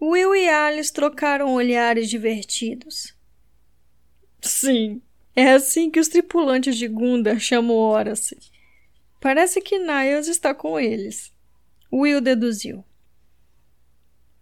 [0.00, 3.16] Will e Alice trocaram olhares divertidos.
[4.40, 5.02] Sim,
[5.34, 8.38] é assim que os tripulantes de Gunda chamam Horace.
[9.20, 11.32] Parece que Niles está com eles.
[11.92, 12.84] Will deduziu.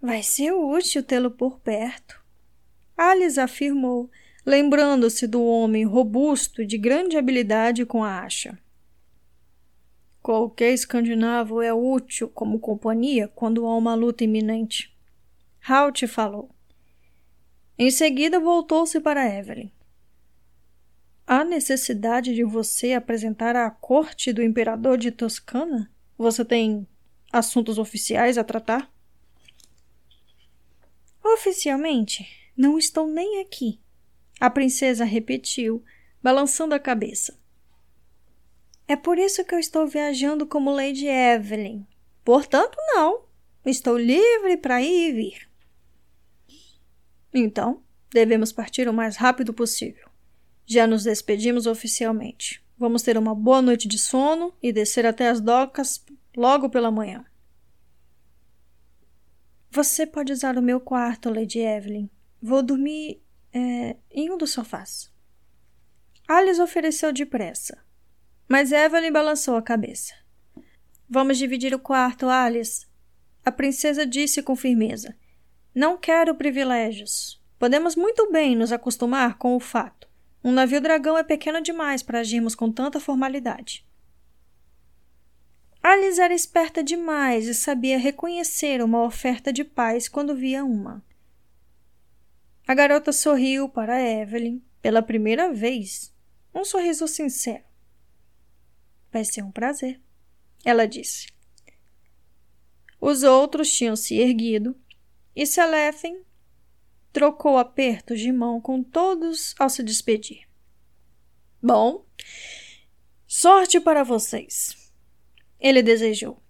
[0.00, 2.22] Vai ser útil tê-lo por perto.
[2.96, 4.10] Alice afirmou,
[4.44, 8.58] lembrando-se do homem robusto e de grande habilidade com a acha.
[10.22, 14.95] Qualquer escandinavo é útil como companhia quando há uma luta iminente.
[15.68, 16.48] Halt falou.
[17.76, 19.72] Em seguida voltou-se para Evelyn.
[21.26, 25.90] Há necessidade de você apresentar à corte do imperador de Toscana?
[26.16, 26.86] Você tem
[27.32, 28.88] assuntos oficiais a tratar?
[31.24, 32.24] Oficialmente,
[32.56, 33.80] não estou nem aqui.
[34.38, 35.84] A princesa repetiu,
[36.22, 37.36] balançando a cabeça.
[38.86, 41.84] É por isso que eu estou viajando como Lady Evelyn.
[42.24, 43.24] Portanto, não.
[43.64, 45.55] Estou livre para ir e vir.
[47.32, 50.08] Então, devemos partir o mais rápido possível.
[50.64, 52.64] Já nos despedimos oficialmente.
[52.78, 56.04] Vamos ter uma boa noite de sono e descer até as docas
[56.36, 57.24] logo pela manhã.
[59.70, 62.08] Você pode usar o meu quarto, Lady Evelyn.
[62.40, 65.12] Vou dormir é, em um dos sofás.
[66.28, 67.78] Alice ofereceu depressa,
[68.48, 70.14] mas Evelyn balançou a cabeça.
[71.08, 72.86] Vamos dividir o quarto, Alice.
[73.44, 75.16] A princesa disse com firmeza.
[75.76, 77.38] Não quero privilégios.
[77.58, 80.08] Podemos muito bem nos acostumar com o fato.
[80.42, 83.86] Um navio dragão é pequeno demais para agirmos com tanta formalidade.
[85.82, 91.04] Alice era esperta demais e sabia reconhecer uma oferta de paz quando via uma.
[92.66, 96.10] A garota sorriu para Evelyn pela primeira vez,
[96.54, 97.64] um sorriso sincero.
[99.12, 100.00] Vai ser um prazer,
[100.64, 101.26] ela disse.
[102.98, 104.74] Os outros tinham se erguido
[105.36, 106.24] e Selethen
[107.12, 110.48] trocou apertos de mão com todos ao se despedir.
[111.62, 112.04] Bom,
[113.26, 114.86] sorte para vocês
[115.60, 116.42] ele desejou.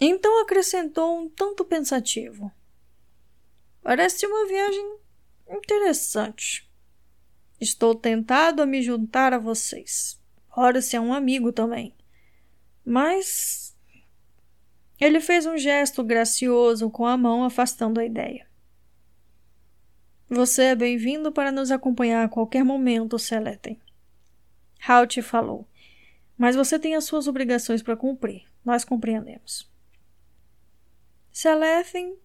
[0.00, 2.52] Então acrescentou um tanto pensativo.
[3.82, 4.98] Parece uma viagem
[5.48, 6.68] interessante.
[7.60, 10.20] Estou tentado a me juntar a vocês.
[10.56, 11.94] Ora, se é um amigo também.
[12.84, 13.67] Mas.
[15.00, 18.46] Ele fez um gesto gracioso com a mão, afastando a ideia.
[20.28, 23.80] Você é bem-vindo para nos acompanhar a qualquer momento, Seleten.
[24.86, 25.66] Halt falou.
[26.36, 28.44] Mas você tem as suas obrigações para cumprir.
[28.64, 29.70] Nós compreendemos.
[31.32, 32.16] Seleten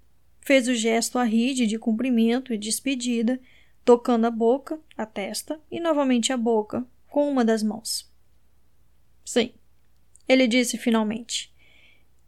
[0.42, 3.40] fez o gesto a Reed de cumprimento e despedida,
[3.86, 8.12] tocando a boca, a testa e novamente a boca com uma das mãos.
[9.24, 9.54] Sim,
[10.28, 11.53] ele disse finalmente.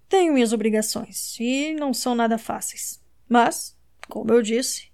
[0.07, 3.01] Tenho minhas obrigações e não são nada fáceis.
[3.27, 3.77] Mas,
[4.07, 4.91] como eu disse,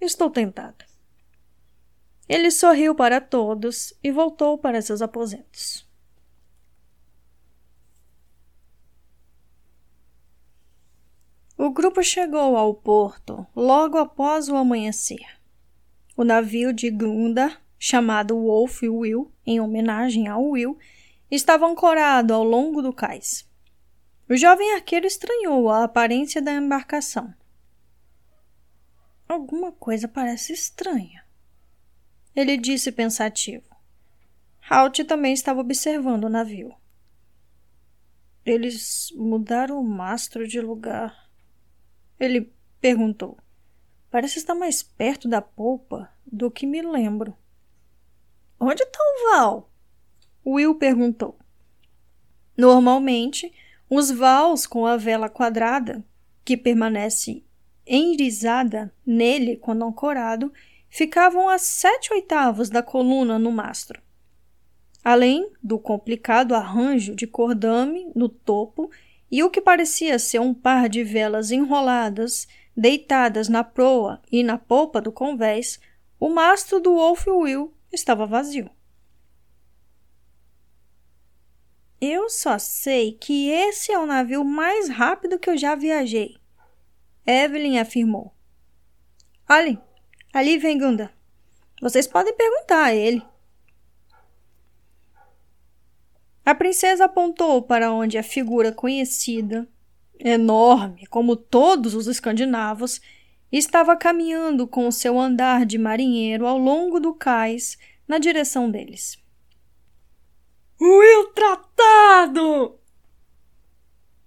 [0.00, 0.84] estou tentado.
[2.28, 5.86] Ele sorriu para todos e voltou para seus aposentos.
[11.58, 15.26] O grupo chegou ao porto logo após o amanhecer.
[16.16, 20.76] O navio de Gunda, chamado Wolf Will, em homenagem ao Will,
[21.30, 23.48] estava ancorado ao longo do cais.
[24.32, 27.34] O jovem arqueiro estranhou a aparência da embarcação.
[29.28, 31.22] Alguma coisa parece estranha.
[32.34, 33.66] Ele disse pensativo.
[34.70, 36.74] Halt também estava observando o navio.
[38.42, 41.30] Eles mudaram o mastro de lugar.
[42.18, 43.36] Ele perguntou.
[44.10, 47.36] Parece estar mais perto da polpa do que me lembro.
[48.58, 49.70] Onde está o Val?
[50.42, 51.38] Will perguntou.
[52.56, 53.52] Normalmente,
[53.94, 56.02] os vals com a vela quadrada,
[56.42, 57.44] que permanece
[57.86, 60.50] enrisada nele quando ancorado,
[60.88, 64.00] ficavam a sete oitavos da coluna no mastro.
[65.04, 68.90] Além do complicado arranjo de cordame no topo
[69.30, 74.56] e o que parecia ser um par de velas enroladas, deitadas na proa e na
[74.56, 75.78] polpa do convés,
[76.18, 78.70] o mastro do Wolf Will estava vazio.
[82.04, 86.36] Eu só sei que esse é o navio mais rápido que eu já viajei,
[87.24, 88.34] Evelyn afirmou.
[89.48, 89.80] Olhem,
[90.32, 91.12] ali vem Gunda.
[91.80, 93.22] Vocês podem perguntar a ele.
[96.44, 99.68] A princesa apontou para onde a figura conhecida,
[100.18, 103.00] enorme como todos os escandinavos,
[103.52, 107.78] estava caminhando com seu andar de marinheiro ao longo do cais
[108.08, 109.21] na direção deles.
[110.84, 112.76] Will tratado!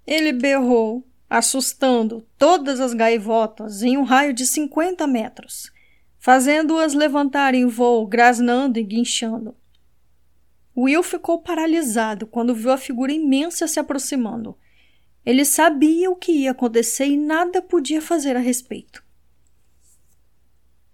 [0.07, 5.69] Ele berrou, assustando todas as gaivotas em um raio de 50 metros,
[6.17, 9.53] fazendo-as levantar em voo, grasnando e guinchando.
[10.77, 14.57] Will ficou paralisado quando viu a figura imensa se aproximando.
[15.25, 19.03] Ele sabia o que ia acontecer e nada podia fazer a respeito.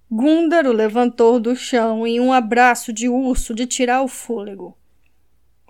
[0.09, 4.75] Gundar o levantou do chão em um abraço de urso de tirar o fôlego.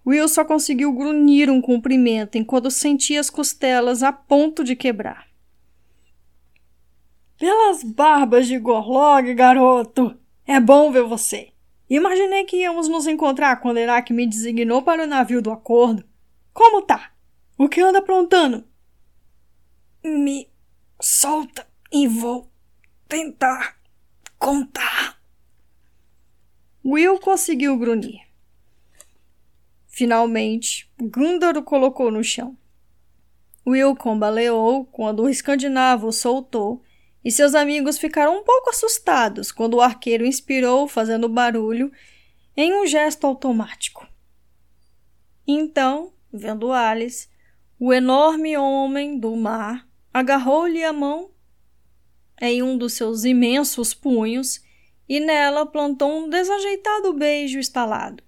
[0.05, 5.27] Will só conseguiu grunhir um cumprimento enquanto sentia as costelas a ponto de quebrar.
[7.37, 10.17] Pelas barbas de Gorlog, garoto!
[10.45, 11.51] É bom ver você.
[11.89, 16.03] Imaginei que íamos nos encontrar quando Herak me designou para o navio do acordo.
[16.53, 17.11] Como tá?
[17.57, 18.63] O que anda aprontando?
[20.03, 20.49] Me
[20.99, 22.49] solta e vou
[23.07, 23.77] tentar
[24.39, 25.21] contar.
[26.83, 28.30] Will conseguiu grunhir.
[29.91, 32.57] Finalmente, Gundar o colocou no chão.
[33.67, 36.81] Will combaleou quando o escandinavo o soltou
[37.23, 41.91] e seus amigos ficaram um pouco assustados quando o arqueiro inspirou, fazendo barulho,
[42.55, 44.07] em um gesto automático.
[45.45, 47.29] Então, vendo Alice,
[47.77, 51.31] o enorme homem do mar agarrou-lhe a mão
[52.41, 54.63] em um dos seus imensos punhos
[55.07, 58.23] e nela plantou um desajeitado beijo estalado.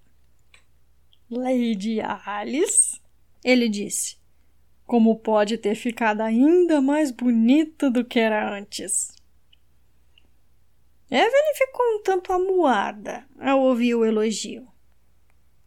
[1.36, 3.02] Lady Alice,
[3.44, 4.18] ele disse.
[4.86, 9.16] Como pode ter ficado ainda mais bonita do que era antes?
[11.10, 14.68] Evelyn ficou um tanto amuada ao ouvir o elogio.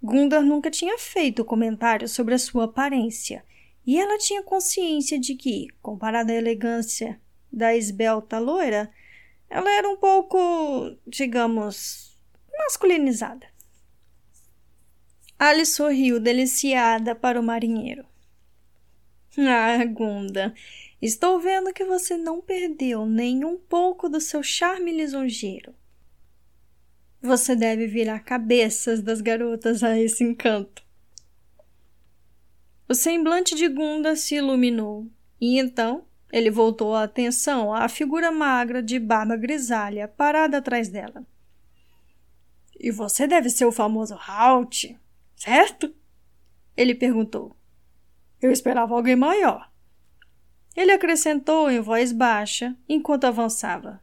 [0.03, 3.45] Gundar nunca tinha feito comentário sobre a sua aparência,
[3.85, 7.21] e ela tinha consciência de que, comparada à elegância
[7.53, 8.91] da esbelta loira,
[9.49, 12.17] ela era um pouco, digamos,
[12.59, 13.56] masculinizada.
[15.39, 18.07] Alice sorriu deliciada para o marinheiro.
[19.39, 20.55] Ah, Gunda,
[21.01, 25.75] estou vendo que você não perdeu nem um pouco do seu charme lisonjeiro.
[27.21, 30.83] Você deve virar cabeças das garotas a esse encanto.
[32.89, 35.07] O semblante de Gunda se iluminou
[35.39, 41.27] e então ele voltou a atenção à figura magra de barba grisalha parada atrás dela.
[42.79, 44.97] E você deve ser o famoso Halt,
[45.47, 45.95] certo?
[46.77, 47.57] Ele perguntou.
[48.43, 49.71] Eu esperava alguém maior.
[50.75, 54.03] Ele acrescentou em voz baixa enquanto avançava.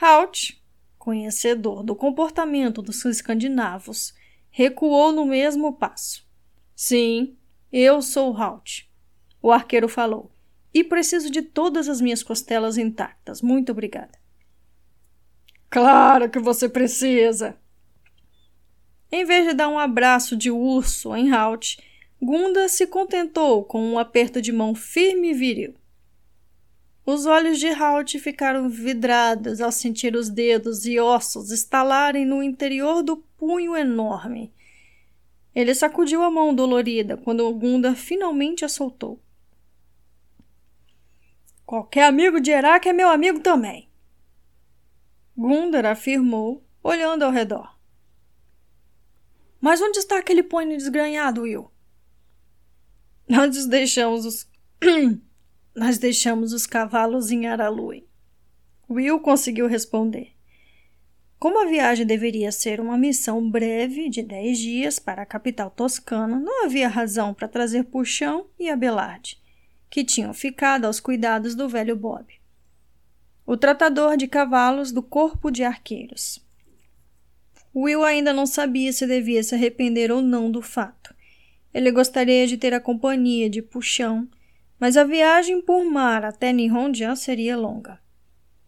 [0.00, 0.62] Halt,
[0.98, 4.14] conhecedor do comportamento dos escandinavos,
[4.50, 6.24] recuou no mesmo passo.
[6.76, 7.36] Sim,
[7.72, 8.88] eu sou Halt.
[9.42, 10.30] O arqueiro falou.
[10.72, 13.42] E preciso de todas as minhas costelas intactas.
[13.42, 14.16] Muito obrigada.
[15.68, 17.58] Claro que você precisa!
[19.14, 21.78] Em vez de dar um abraço de urso em Halt,
[22.20, 25.72] Gunda se contentou com um aperto de mão firme e viril.
[27.06, 33.04] Os olhos de Halt ficaram vidrados ao sentir os dedos e ossos estalarem no interior
[33.04, 34.52] do punho enorme.
[35.54, 39.20] Ele sacudiu a mão dolorida quando Gunda finalmente a soltou.
[41.64, 43.88] Qualquer amigo de Herak é meu amigo também.
[45.36, 47.73] Gundar afirmou, olhando ao redor.
[49.64, 51.70] Mas onde está aquele pônei desgranhado, Will?
[53.26, 54.46] Nós deixamos os.
[55.74, 58.06] Nós deixamos os cavalos em Aralui.
[58.90, 60.32] Will conseguiu responder.
[61.38, 66.38] Como a viagem deveria ser uma missão breve de dez dias para a capital toscana,
[66.38, 69.42] não havia razão para trazer Puxão e Abelard,
[69.88, 72.26] que tinham ficado aos cuidados do velho Bob,
[73.46, 76.43] o tratador de cavalos do corpo de arqueiros.
[77.74, 81.14] Will ainda não sabia se devia se arrepender ou não do fato.
[81.72, 84.28] Ele gostaria de ter a companhia de Puxão,
[84.78, 88.00] mas a viagem por mar até Nihonjan seria longa.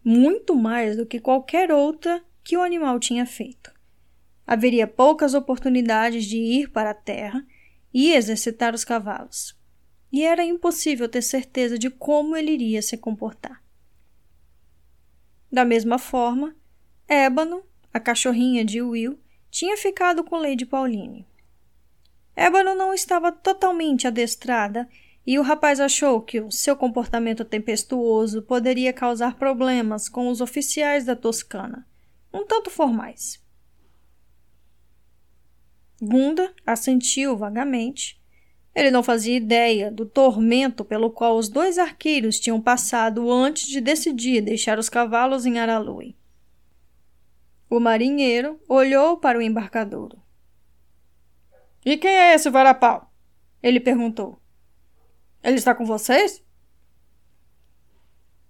[0.03, 3.71] Muito mais do que qualquer outra que o animal tinha feito.
[4.45, 7.45] Haveria poucas oportunidades de ir para a terra
[7.93, 9.57] e exercitar os cavalos.
[10.11, 13.61] E era impossível ter certeza de como ele iria se comportar.
[15.51, 16.55] Da mesma forma,
[17.07, 17.63] Ébano,
[17.97, 19.19] a cachorrinha de Will,
[19.49, 21.27] tinha ficado com Lady Pauline.
[22.35, 24.87] Ébano não estava totalmente adestrada
[25.25, 31.03] e o rapaz achou que o seu comportamento tempestuoso poderia causar problemas com os oficiais
[31.03, 31.85] da Toscana,
[32.33, 33.43] um tanto formais.
[35.99, 38.21] Gunda assentiu vagamente.
[38.75, 43.81] Ele não fazia ideia do tormento pelo qual os dois arqueiros tinham passado antes de
[43.81, 46.15] decidir deixar os cavalos em Aralui.
[47.69, 50.21] O marinheiro olhou para o embarcadouro.
[51.85, 53.11] E quem é esse varapau?
[53.61, 54.39] Ele perguntou.
[55.43, 56.43] Ele está com vocês?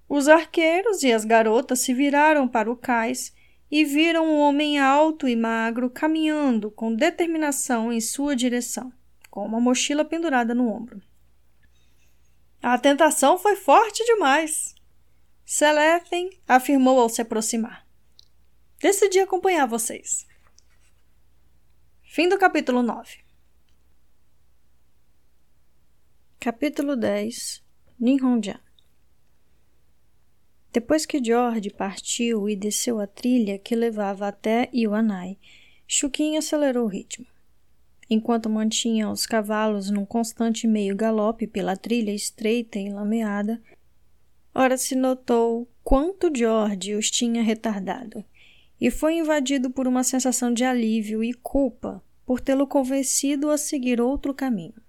[0.10, 3.34] Os arqueiros e as garotas se viraram para o cais
[3.70, 8.92] e viram um homem alto e magro caminhando com determinação em sua direção,
[9.30, 11.02] com uma mochila pendurada no ombro.
[12.62, 14.74] A tentação foi forte demais.
[15.46, 17.87] Selethen afirmou ao se aproximar.
[18.80, 20.28] Decidi acompanhar vocês.
[22.04, 23.18] Fim do capítulo 9.
[26.40, 27.64] Capítulo 10
[28.00, 28.60] Ninhonja
[30.72, 35.40] Depois que George partiu e desceu a trilha que levava até Iwanai,
[35.88, 37.26] Chuquinha acelerou o ritmo.
[38.08, 43.60] Enquanto mantinha os cavalos num constante meio galope pela trilha estreita e lameada,
[44.54, 48.24] ora se notou quanto George os tinha retardado,
[48.80, 54.02] e foi invadido por uma sensação de alívio e culpa por tê-lo convencido a seguir
[54.02, 54.82] outro caminho.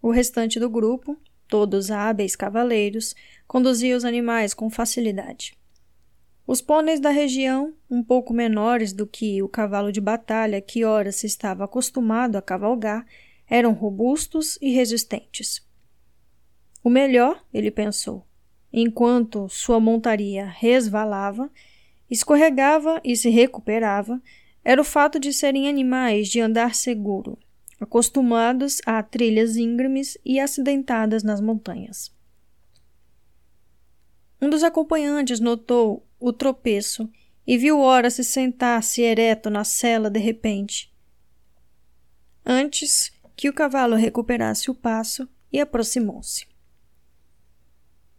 [0.00, 3.14] O restante do grupo, todos hábeis cavaleiros,
[3.46, 5.58] conduzia os animais com facilidade.
[6.46, 11.12] Os pôneis da região, um pouco menores do que o cavalo de batalha que ora
[11.12, 13.06] se estava acostumado a cavalgar,
[13.48, 15.64] eram robustos e resistentes.
[16.82, 18.26] O melhor, ele pensou,
[18.72, 21.50] enquanto sua montaria resvalava,
[22.10, 24.20] escorregava e se recuperava,
[24.64, 27.38] era o fato de serem animais de andar seguro,
[27.80, 32.12] acostumados a trilhas íngremes e acidentadas nas montanhas.
[34.40, 37.10] Um dos acompanhantes notou o tropeço
[37.46, 40.92] e viu Ora se sentar-se ereto na cela de repente.
[42.44, 46.46] Antes que o cavalo recuperasse o passo e aproximou-se.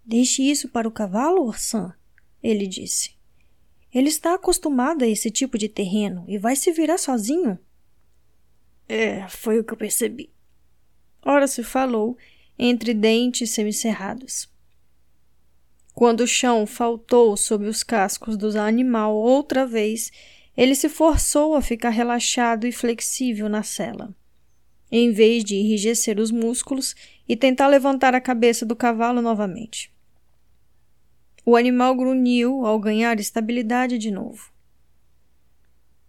[0.03, 1.93] Deixe isso para o cavalo, Orsan,
[2.41, 3.20] ele disse.
[3.93, 7.59] Ele está acostumado a esse tipo de terreno e vai se virar sozinho.
[8.87, 10.29] É, foi o que eu percebi.
[11.23, 12.17] Ora se falou,
[12.57, 14.49] entre dentes semicerrados.
[15.93, 20.11] Quando o chão faltou sob os cascos do animal outra vez,
[20.55, 24.15] ele se forçou a ficar relaxado e flexível na cela.
[24.91, 26.95] Em vez de enrijecer os músculos
[27.27, 29.93] e tentar levantar a cabeça do cavalo novamente.
[31.43, 34.51] O animal grunhiu ao ganhar estabilidade de novo.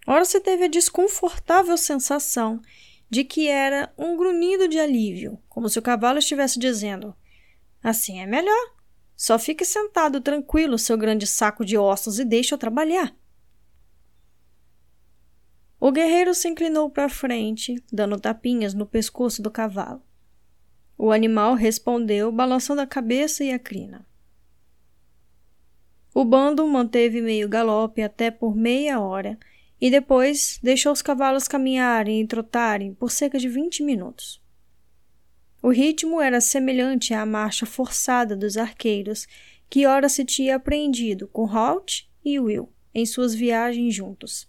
[0.07, 2.61] Ora se teve a desconfortável sensação
[3.09, 7.15] de que era um grunhido de alívio, como se o cavalo estivesse dizendo:
[7.83, 8.75] Assim é melhor.
[9.17, 13.15] Só fique sentado tranquilo, seu grande saco de ossos, e deixe eu trabalhar.
[15.79, 20.03] O guerreiro se inclinou para frente, dando tapinhas no pescoço do cavalo.
[20.97, 24.07] O animal respondeu, balançando a cabeça e a crina.
[26.15, 29.39] O bando manteve meio galope até por meia hora
[29.81, 34.41] e depois deixou os cavalos caminharem e trotarem por cerca de 20 minutos.
[35.63, 39.27] O ritmo era semelhante à marcha forçada dos arqueiros
[39.71, 44.47] que ora se tinha aprendido com Halt e Will em suas viagens juntos.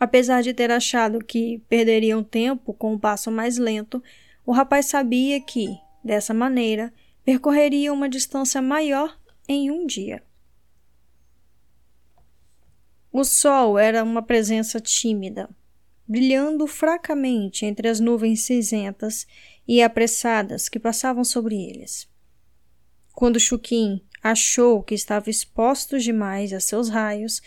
[0.00, 4.02] Apesar de ter achado que perderiam tempo com um passo mais lento,
[4.44, 5.68] o rapaz sabia que,
[6.02, 6.92] dessa maneira,
[7.24, 9.16] percorreria uma distância maior
[9.48, 10.22] em um dia.
[13.12, 15.48] O sol era uma presença tímida,
[16.06, 19.26] brilhando fracamente entre as nuvens cinzentas
[19.68, 22.08] e apressadas que passavam sobre eles.
[23.12, 27.40] Quando Chuquim achou que estava exposto demais a seus raios,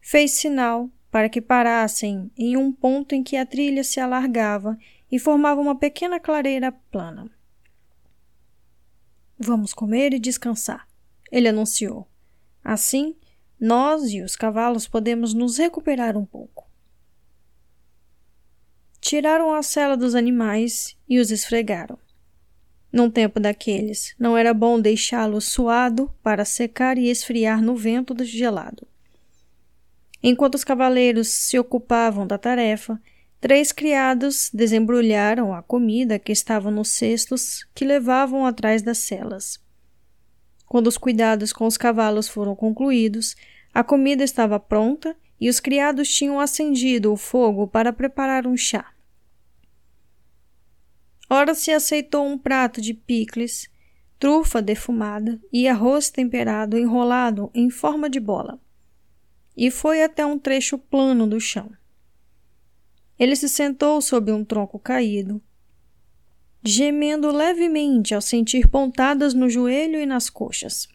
[0.00, 4.78] fez sinal para que parassem em um ponto em que a trilha se alargava
[5.10, 7.28] e formava uma pequena clareira plana.
[9.38, 10.87] Vamos comer e descansar
[11.30, 12.08] ele anunciou.
[12.62, 13.16] Assim,
[13.60, 16.68] nós e os cavalos podemos nos recuperar um pouco.
[19.00, 21.98] Tiraram a sela dos animais e os esfregaram.
[22.92, 28.86] Num tempo daqueles, não era bom deixá-lo suado para secar e esfriar no vento gelado.
[30.22, 33.00] Enquanto os cavaleiros se ocupavam da tarefa,
[33.40, 39.60] três criados desembrulharam a comida que estava nos cestos que levavam atrás das celas.
[40.68, 43.34] Quando os cuidados com os cavalos foram concluídos,
[43.72, 48.92] a comida estava pronta e os criados tinham acendido o fogo para preparar um chá.
[51.30, 53.70] Ora se aceitou um prato de picles,
[54.18, 58.60] trufa defumada e arroz temperado enrolado em forma de bola.
[59.56, 61.70] E foi até um trecho plano do chão.
[63.18, 65.42] Ele se sentou sob um tronco caído,
[66.62, 70.88] gemendo levemente ao sentir pontadas no joelho e nas coxas.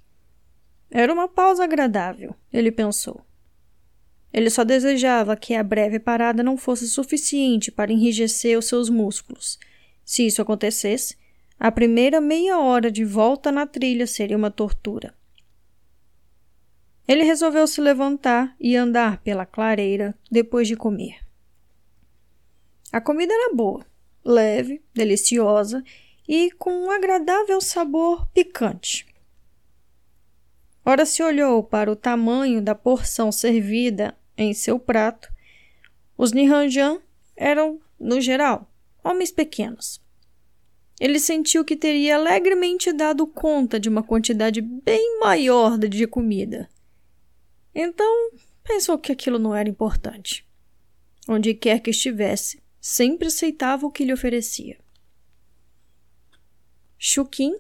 [0.91, 3.25] Era uma pausa agradável, ele pensou.
[4.31, 9.59] Ele só desejava que a breve parada não fosse suficiente para enrijecer os seus músculos.
[10.03, 11.17] Se isso acontecesse,
[11.59, 15.13] a primeira meia hora de volta na trilha seria uma tortura.
[17.07, 21.19] Ele resolveu se levantar e andar pela clareira depois de comer.
[22.91, 23.85] A comida era boa,
[24.23, 25.83] leve, deliciosa
[26.27, 29.05] e com um agradável sabor picante.
[30.85, 35.31] Ora se olhou para o tamanho da porção servida em seu prato.
[36.17, 37.01] Os Nihanjan
[37.35, 38.69] eram, no geral,
[39.03, 40.01] homens pequenos.
[40.99, 46.69] Ele sentiu que teria alegremente dado conta de uma quantidade bem maior de comida.
[47.75, 48.31] Então,
[48.63, 50.47] pensou que aquilo não era importante.
[51.27, 54.77] Onde quer que estivesse, sempre aceitava o que lhe oferecia.
[56.97, 57.55] Chuquim,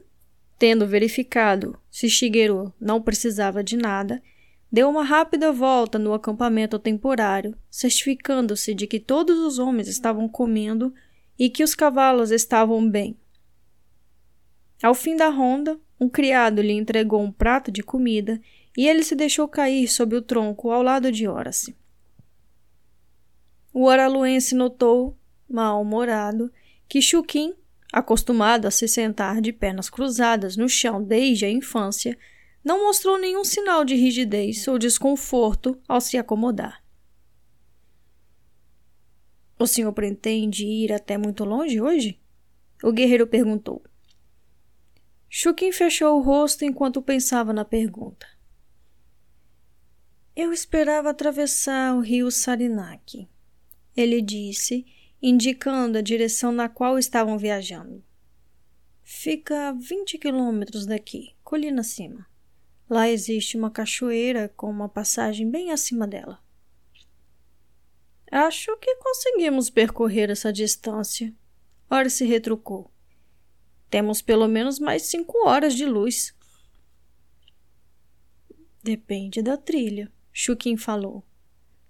[0.59, 4.21] tendo verificado se Shigeru não precisava de nada,
[4.69, 10.93] deu uma rápida volta no acampamento temporário, certificando-se de que todos os homens estavam comendo
[11.39, 13.17] e que os cavalos estavam bem.
[14.81, 18.41] Ao fim da ronda, um criado lhe entregou um prato de comida
[18.77, 21.73] e ele se deixou cair sob o tronco ao lado de Horace.
[23.75, 25.17] O araluense notou,
[25.49, 26.53] mal-humorado,
[26.87, 27.55] que Chuquim,
[27.91, 32.15] acostumado a se sentar de pernas cruzadas no chão desde a infância,
[32.63, 36.83] não mostrou nenhum sinal de rigidez ou desconforto ao se acomodar.
[39.57, 42.21] O senhor pretende ir até muito longe hoje?
[42.83, 43.81] O guerreiro perguntou.
[45.27, 48.27] Chuquim fechou o rosto enquanto pensava na pergunta.
[50.35, 53.27] Eu esperava atravessar o rio Sarinac
[53.95, 54.85] ele disse,
[55.21, 58.03] indicando a direção na qual estavam viajando.
[59.03, 62.25] Fica a 20 quilômetros daqui, colina acima.
[62.89, 66.43] Lá existe uma cachoeira com uma passagem bem acima dela.
[68.31, 71.33] Acho que conseguimos percorrer essa distância.
[71.89, 72.91] Ora se retrucou.
[73.89, 76.35] Temos pelo menos mais cinco horas de luz.
[78.81, 81.23] Depende da trilha, Chuquim falou.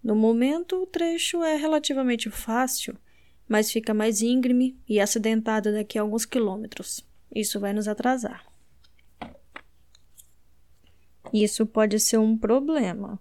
[0.04, 2.98] No momento, o trecho é relativamente fácil,
[3.48, 7.08] mas fica mais íngreme e acidentado daqui a alguns quilômetros.
[7.34, 8.46] Isso vai nos atrasar.
[11.34, 13.20] Isso pode ser um problema.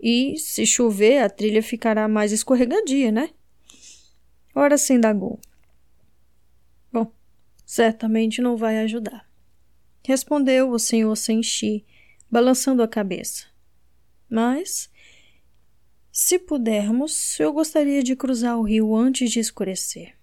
[0.00, 3.30] E, se chover, a trilha ficará mais escorregadia, né?
[4.54, 5.40] Ora se indagou.
[6.92, 7.12] Bom,
[7.64, 9.28] certamente não vai ajudar.
[10.04, 11.84] Respondeu o senhor Senshi,
[12.30, 13.46] balançando a cabeça.
[14.30, 14.90] Mas,
[16.18, 20.16] se pudermos, eu gostaria de cruzar o rio antes de escurecer.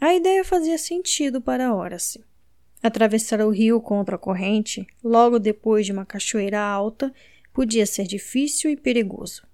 [0.00, 2.24] A ideia fazia sentido para Horace.
[2.82, 7.12] Atravessar o rio contra a corrente, logo depois de uma cachoeira alta,
[7.52, 9.46] podia ser difícil e perigoso.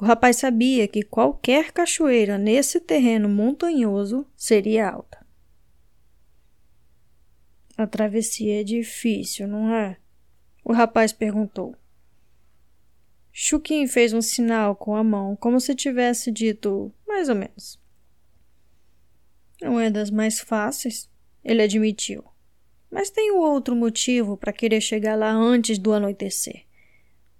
[0.00, 5.18] O rapaz sabia que qualquer cachoeira nesse terreno montanhoso seria alta.
[7.76, 9.98] A travessia é difícil, não é?
[10.64, 11.76] O rapaz perguntou.
[13.32, 17.78] Chuquim fez um sinal com a mão, como se tivesse dito mais ou menos.
[19.60, 21.08] Não é das mais fáceis,
[21.44, 22.24] ele admitiu.
[22.90, 26.64] Mas tenho outro motivo para querer chegar lá antes do anoitecer.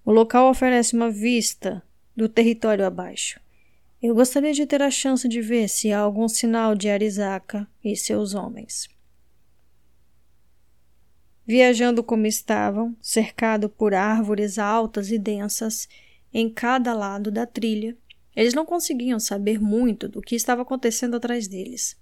[0.04, 1.82] O local oferece uma vista
[2.16, 3.40] do território abaixo.
[4.02, 7.96] Eu gostaria de ter a chance de ver se há algum sinal de Arizaka e
[7.96, 8.88] seus homens.
[11.46, 15.88] Viajando como estavam, cercado por árvores altas e densas
[16.32, 17.96] em cada lado da trilha,
[18.36, 21.98] eles não conseguiam saber muito do que estava acontecendo atrás deles.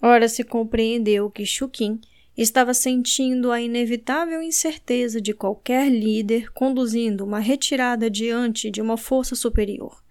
[0.00, 2.00] Ora se compreendeu que Chukin
[2.36, 9.34] estava sentindo a inevitável incerteza de qualquer líder conduzindo uma retirada diante de uma força
[9.34, 10.02] superior.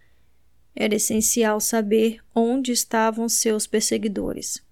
[0.75, 4.63] Era essencial saber onde estavam seus perseguidores.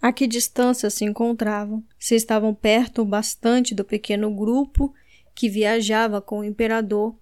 [0.00, 4.94] A que distância se encontravam, se estavam perto bastante do pequeno grupo
[5.34, 7.14] que viajava com o imperador.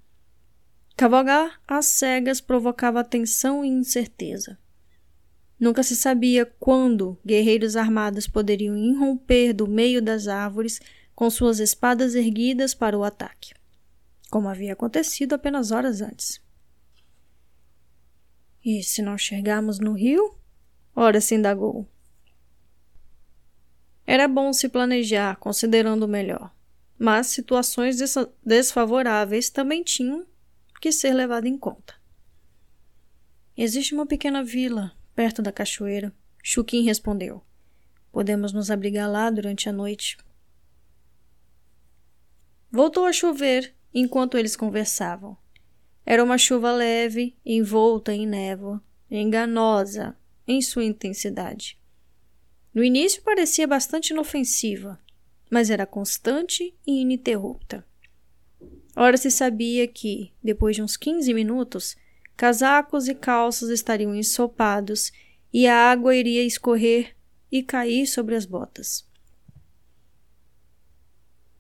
[0.97, 4.59] Cavalgar às cegas provocava tensão e incerteza.
[5.59, 10.81] Nunca se sabia quando guerreiros armados poderiam irromper do meio das árvores
[11.17, 13.55] com suas espadas erguidas para o ataque,
[14.31, 16.41] como havia acontecido apenas horas antes.
[18.65, 20.37] E se não chegarmos no rio?
[20.95, 21.89] Ora se indagou.
[24.11, 26.51] Era bom se planejar, considerando o melhor,
[26.99, 27.99] mas situações
[28.43, 30.27] desfavoráveis também tinham
[30.81, 31.95] que ser levadas em conta.
[33.55, 36.11] Existe uma pequena vila perto da cachoeira.
[36.43, 37.45] Chuquim respondeu:
[38.11, 40.17] Podemos nos abrigar lá durante a noite.
[42.73, 45.37] Voltou a chover enquanto eles conversavam.
[46.07, 51.78] Era uma chuva leve, envolta em névoa, enganosa em sua intensidade.
[52.79, 55.01] No início parecia bastante inofensiva,
[55.51, 57.85] mas era constante e ininterrupta.
[58.95, 61.97] Ora se sabia que, depois de uns 15 minutos,
[62.37, 65.11] Casacos e calças estariam ensopados
[65.53, 67.17] e a água iria escorrer
[67.51, 69.05] e cair sobre as botas.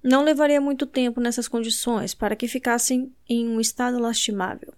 [0.00, 4.72] Não levaria muito tempo nessas condições para que ficassem em um estado lastimável.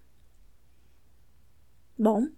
[1.98, 2.28] Bom,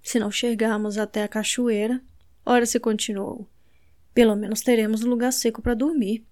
[0.00, 2.00] se não chegarmos até a cachoeira,
[2.48, 3.46] ora se continuou.
[4.14, 6.24] Pelo menos teremos um lugar seco para dormir.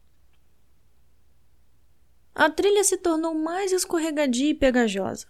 [2.35, 5.27] A trilha se tornou mais escorregadia e pegajosa.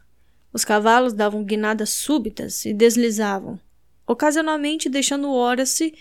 [0.53, 3.61] Os cavalos davam guinadas súbitas e deslizavam,
[4.07, 5.93] ocasionalmente deixando Horace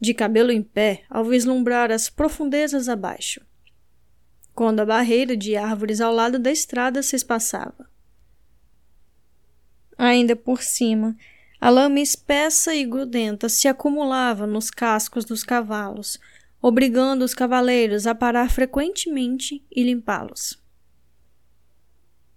[0.00, 3.40] de cabelo em pé ao vislumbrar as profundezas abaixo,
[4.54, 7.90] quando a barreira de árvores ao lado da estrada se espaçava.
[9.98, 11.16] Ainda por cima,
[11.60, 16.18] a lama espessa e grudenta se acumulava nos cascos dos cavalos,
[16.60, 20.58] obrigando os cavaleiros a parar frequentemente e limpá-los.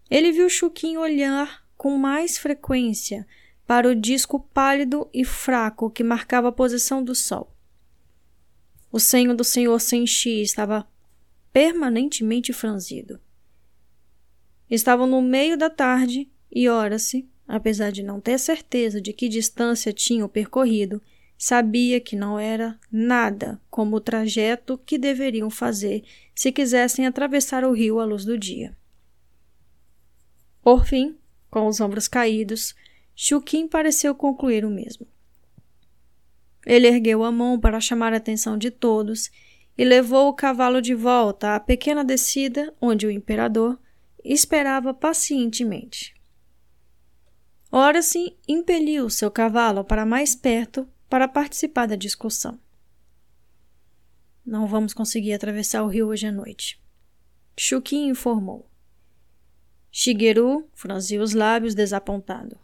[0.10, 3.26] Ele viu Chuquim olhar com mais frequência
[3.66, 7.56] para o disco pálido e fraco que marcava a posição do sol.
[8.92, 10.88] O senho do senhor Senshi estava
[11.52, 13.20] permanentemente franzido.
[14.70, 19.92] Estavam no meio da tarde e ora-se, apesar de não ter certeza de que distância
[19.94, 21.02] tinham percorrido,
[21.38, 27.74] sabia que não era nada como o trajeto que deveriam fazer se quisessem atravessar o
[27.74, 28.76] rio à luz do dia.
[30.62, 31.18] Por fim,
[31.50, 32.74] com os ombros caídos,
[33.16, 35.06] Chuquim pareceu concluir o mesmo.
[36.66, 39.30] Ele ergueu a mão para chamar a atenção de todos
[39.78, 43.78] e levou o cavalo de volta à pequena descida onde o imperador
[44.24, 46.14] esperava pacientemente.
[47.76, 52.60] Ora se impeliu seu cavalo para mais perto para participar da discussão.
[54.46, 56.80] Não vamos conseguir atravessar o rio hoje à noite.
[57.58, 58.70] Chuquim informou.
[59.92, 62.60] Shigeru franziu os lábios desapontado.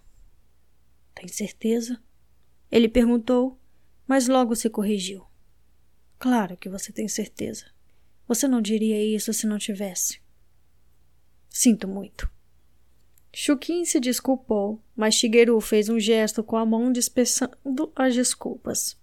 [1.16, 2.00] Tem certeza?
[2.72, 3.60] Ele perguntou,
[4.06, 5.26] mas logo se corrigiu.
[6.20, 7.66] Claro que você tem certeza.
[8.28, 10.22] Você não diria isso se não tivesse.
[11.50, 12.30] Sinto muito.
[13.34, 19.00] Shukin se desculpou, mas Shigeru fez um gesto com a mão dispersando as desculpas.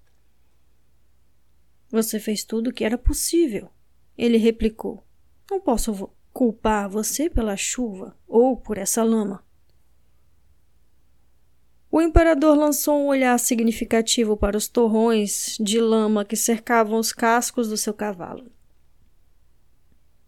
[1.89, 3.71] Você fez tudo o que era possível,
[4.15, 5.03] ele replicou.
[5.51, 9.43] Não posso culpar você pela chuva ou por essa lama.
[11.91, 17.71] O imperador lançou um olhar significativo para os torrões de lama que cercavam os cascos
[17.71, 18.53] do seu cavalo.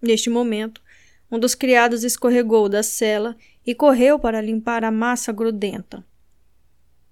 [0.01, 0.83] Neste momento,
[1.31, 6.05] um dos criados escorregou da cela e correu para limpar a massa grudenta.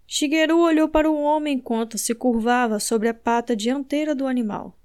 [0.07, 4.79] Shigeru olhou para o homem enquanto se curvava sobre a pata dianteira do animal.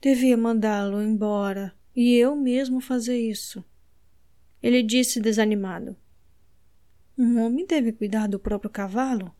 [0.00, 3.64] Devia mandá-lo embora e eu mesmo fazer isso.
[4.62, 5.96] Ele disse desanimado.
[7.18, 9.34] Um homem deve cuidar do próprio cavalo?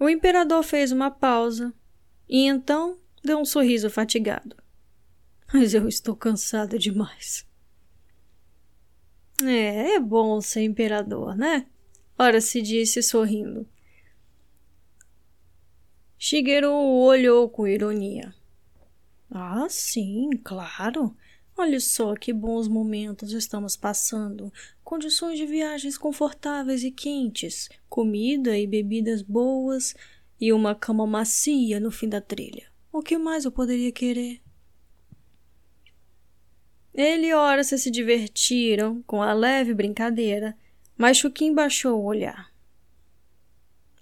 [0.00, 1.74] O imperador fez uma pausa
[2.28, 4.63] e então deu um sorriso fatigado.
[5.56, 7.46] Mas eu estou cansado demais.
[9.40, 11.68] É, é bom ser imperador, né?
[12.18, 13.64] Ora se disse sorrindo.
[16.18, 18.34] Shigeru olhou com ironia.
[19.30, 21.16] Ah, sim, claro.
[21.56, 24.52] Olha só que bons momentos estamos passando.
[24.82, 29.94] Condições de viagens confortáveis e quentes, comida e bebidas boas
[30.40, 32.66] e uma cama macia no fim da trilha.
[32.92, 34.43] O que mais eu poderia querer?
[36.94, 40.56] Ele e Horace se divertiram com a leve brincadeira,
[40.96, 42.54] mas Chuquim baixou o olhar.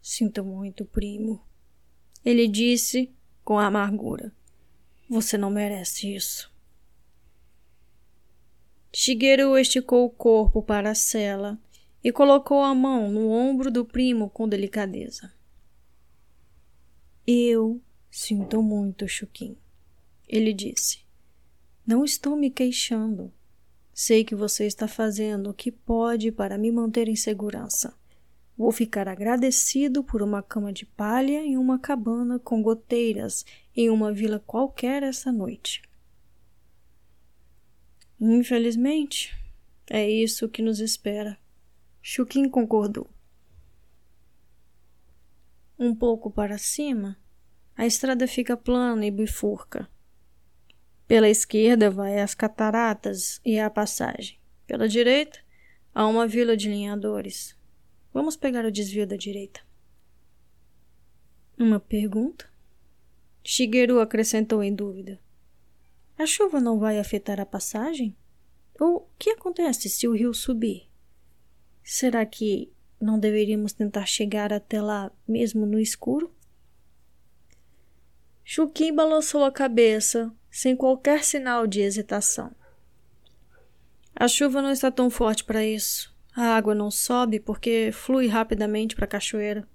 [0.03, 1.43] Sinto muito, primo.
[2.23, 3.11] Ele disse
[3.43, 4.31] com amargura.
[5.09, 6.53] Você não merece isso.
[8.95, 11.59] Shigeru esticou o corpo para a cela
[12.05, 15.33] e colocou a mão no ombro do primo com delicadeza.
[17.27, 17.81] Eu
[18.11, 19.57] sinto muito, Chuquim.
[20.29, 21.02] Ele disse.
[21.87, 23.33] Não estou me queixando.
[23.93, 27.95] Sei que você está fazendo o que pode para me manter em segurança.
[28.57, 34.13] Vou ficar agradecido por uma cama de palha em uma cabana com goteiras em uma
[34.13, 35.83] vila qualquer essa noite.
[38.21, 39.37] Infelizmente,
[39.91, 41.37] é isso que nos espera.
[42.01, 43.11] Chuquim concordou.
[45.77, 47.19] Um pouco para cima,
[47.77, 49.91] a estrada fica plana e bifurca.
[51.13, 54.39] Pela esquerda vai as cataratas e a passagem.
[54.67, 55.39] Pela direita,
[55.95, 57.55] há uma vila de linhadores.
[58.15, 59.61] Vamos pegar o desvio da direita.
[61.59, 62.51] Uma pergunta?
[63.45, 65.21] Shigeru acrescentou em dúvida.
[66.17, 68.17] A chuva não vai afetar a passagem?
[68.81, 70.89] Ou o que acontece se o rio subir?
[71.85, 76.35] Será que não deveríamos tentar chegar até lá mesmo no escuro?
[78.43, 82.55] Chuquim balançou a cabeça, sem qualquer sinal de hesitação.
[84.15, 86.15] A chuva não está tão forte para isso.
[86.37, 89.67] A água não sobe porque flui rapidamente para a cachoeira.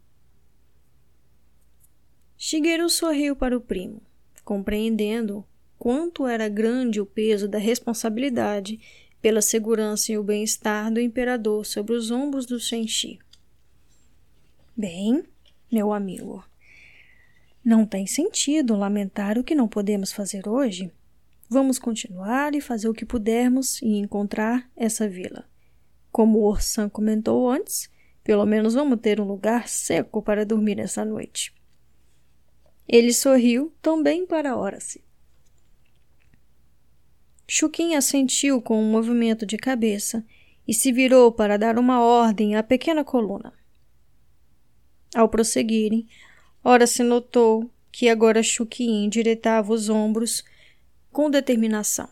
[2.38, 4.02] Shigeru sorriu para o primo,
[4.46, 5.44] compreendendo
[5.80, 8.80] quanto era grande o peso da responsabilidade
[9.20, 13.18] pela segurança e o bem-estar do imperador sobre os ombros do Shenshi.
[14.76, 15.24] Bem,
[15.72, 16.46] meu amigo,
[17.68, 20.90] não tem sentido lamentar o que não podemos fazer hoje.
[21.50, 25.46] Vamos continuar e fazer o que pudermos e encontrar essa vila.
[26.10, 27.90] Como o Orsan comentou antes,
[28.24, 31.54] pelo menos vamos ter um lugar seco para dormir essa noite.
[32.88, 35.04] Ele sorriu também para Horace.
[37.46, 40.26] Chuquim assentiu com um movimento de cabeça
[40.66, 43.52] e se virou para dar uma ordem à pequena coluna.
[45.14, 46.08] Ao prosseguirem,
[46.64, 50.44] Ora se notou que agora Chuquim endireitava os ombros
[51.12, 52.10] com determinação.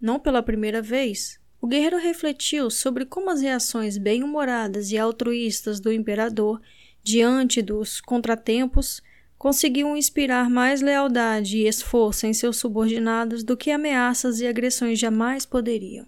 [0.00, 5.92] Não pela primeira vez, o guerreiro refletiu sobre como as reações bem-humoradas e altruístas do
[5.92, 6.60] imperador
[7.02, 9.00] diante dos contratempos
[9.38, 15.44] conseguiam inspirar mais lealdade e esforço em seus subordinados do que ameaças e agressões jamais
[15.44, 16.06] poderiam.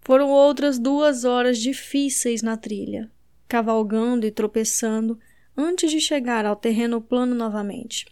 [0.00, 3.10] Foram outras duas horas difíceis na trilha,
[3.48, 5.18] cavalgando e tropeçando
[5.56, 8.06] antes de chegar ao terreno plano novamente.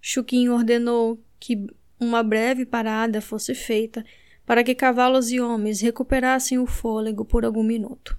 [0.00, 1.66] Chuquinho ordenou que
[2.00, 4.04] uma breve parada fosse feita
[4.46, 8.18] para que cavalos e homens recuperassem o fôlego por algum minuto.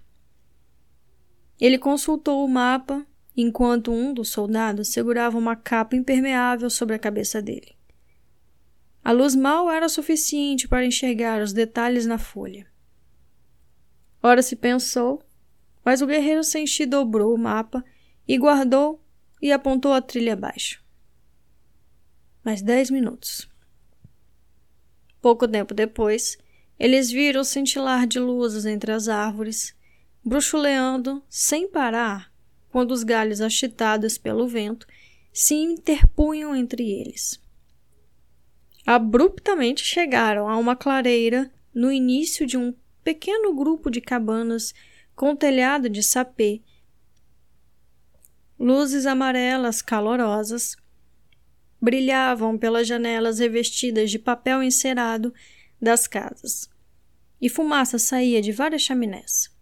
[1.59, 3.05] Ele consultou o mapa
[3.35, 7.75] enquanto um dos soldados segurava uma capa impermeável sobre a cabeça dele.
[9.03, 12.67] A luz mal era suficiente para enxergar os detalhes na folha.
[14.21, 15.23] Ora se pensou
[15.89, 17.83] mas o guerreiro Senshi dobrou o mapa
[18.27, 19.03] e guardou
[19.41, 20.83] e apontou a trilha abaixo.
[22.45, 23.49] Mais dez minutos.
[25.19, 26.37] Pouco tempo depois,
[26.77, 29.75] eles viram cintilar de luzes entre as árvores,
[30.23, 32.31] bruxuleando sem parar
[32.69, 34.85] quando os galhos agitados pelo vento
[35.33, 37.41] se interpunham entre eles.
[38.85, 44.71] Abruptamente chegaram a uma clareira no início de um pequeno grupo de cabanas
[45.19, 46.61] com telhado de sapê.
[48.57, 50.77] Luzes amarelas calorosas
[51.81, 55.33] brilhavam pelas janelas revestidas de papel encerado
[55.81, 56.69] das casas,
[57.41, 59.53] e fumaça saía de várias chaminés.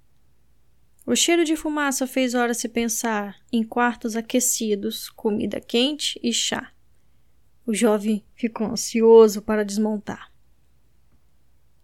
[1.07, 6.71] O cheiro de fumaça fez Ora se pensar em quartos aquecidos, comida quente e chá.
[7.65, 10.31] O jovem ficou ansioso para desmontar.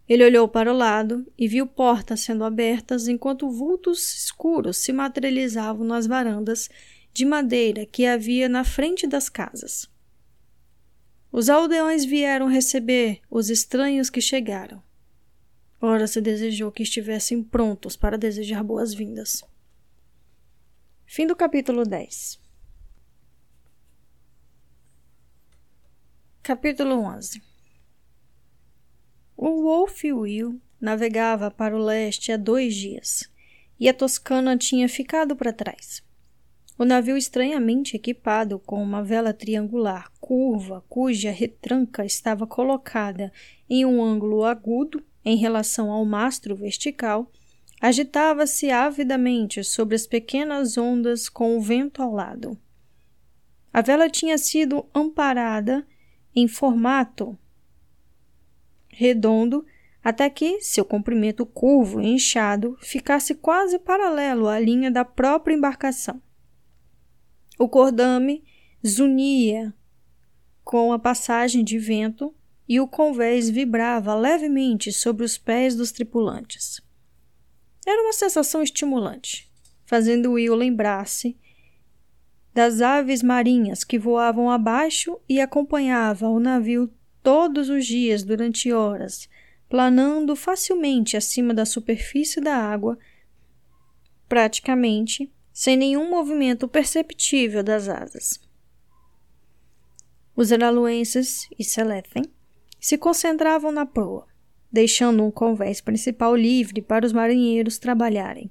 [0.06, 5.84] Ele olhou para o lado e viu portas sendo abertas enquanto vultos escuros se materializavam
[5.84, 6.68] nas varandas
[7.12, 9.88] de madeira que havia na frente das casas.
[11.32, 14.82] Os aldeões vieram receber os estranhos que chegaram.
[15.80, 19.42] Ora se desejou que estivessem prontos para desejar boas-vindas.
[21.06, 22.38] Fim do capítulo 10.
[26.42, 27.53] Capítulo 11
[29.36, 33.28] O Wolf Will navegava para o leste há dois dias,
[33.78, 36.02] e a Toscana tinha ficado para trás.
[36.78, 43.32] O navio estranhamente equipado com uma vela triangular curva, cuja retranca estava colocada
[43.68, 47.30] em um ângulo agudo em relação ao mastro vertical,
[47.80, 52.58] agitava-se avidamente sobre as pequenas ondas com o vento ao lado.
[53.72, 55.86] A vela tinha sido amparada
[56.34, 57.38] em formato
[58.96, 59.64] redondo
[60.02, 66.20] até que seu comprimento curvo e inchado ficasse quase paralelo à linha da própria embarcação.
[67.58, 68.44] O cordame
[68.86, 69.74] zunia
[70.62, 72.34] com a passagem de vento
[72.68, 76.80] e o convés vibrava levemente sobre os pés dos tripulantes.
[77.86, 79.50] Era uma sensação estimulante,
[79.86, 81.36] fazendo Will lembrar-se
[82.52, 86.90] das aves marinhas que voavam abaixo e acompanhavam o navio
[87.24, 89.30] todos os dias durante horas,
[89.66, 92.98] planando facilmente acima da superfície da água,
[94.28, 98.38] praticamente sem nenhum movimento perceptível das asas.
[100.36, 102.24] Os eraluenses e Selethen
[102.78, 104.26] se concentravam na proa,
[104.70, 108.50] deixando um convés principal livre para os marinheiros trabalharem.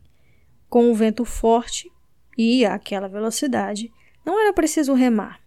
[0.68, 1.92] Com o vento forte
[2.36, 3.92] e àquela velocidade,
[4.26, 5.43] não era preciso remar,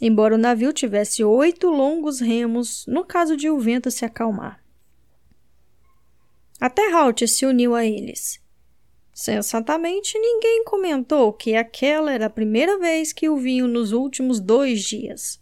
[0.00, 4.62] embora o navio tivesse oito longos remos no caso de o vento se acalmar.
[6.60, 8.40] Até Halt se uniu a eles.
[9.12, 14.82] Sensatamente, ninguém comentou que aquela era a primeira vez que o vinham nos últimos dois
[14.82, 15.40] dias.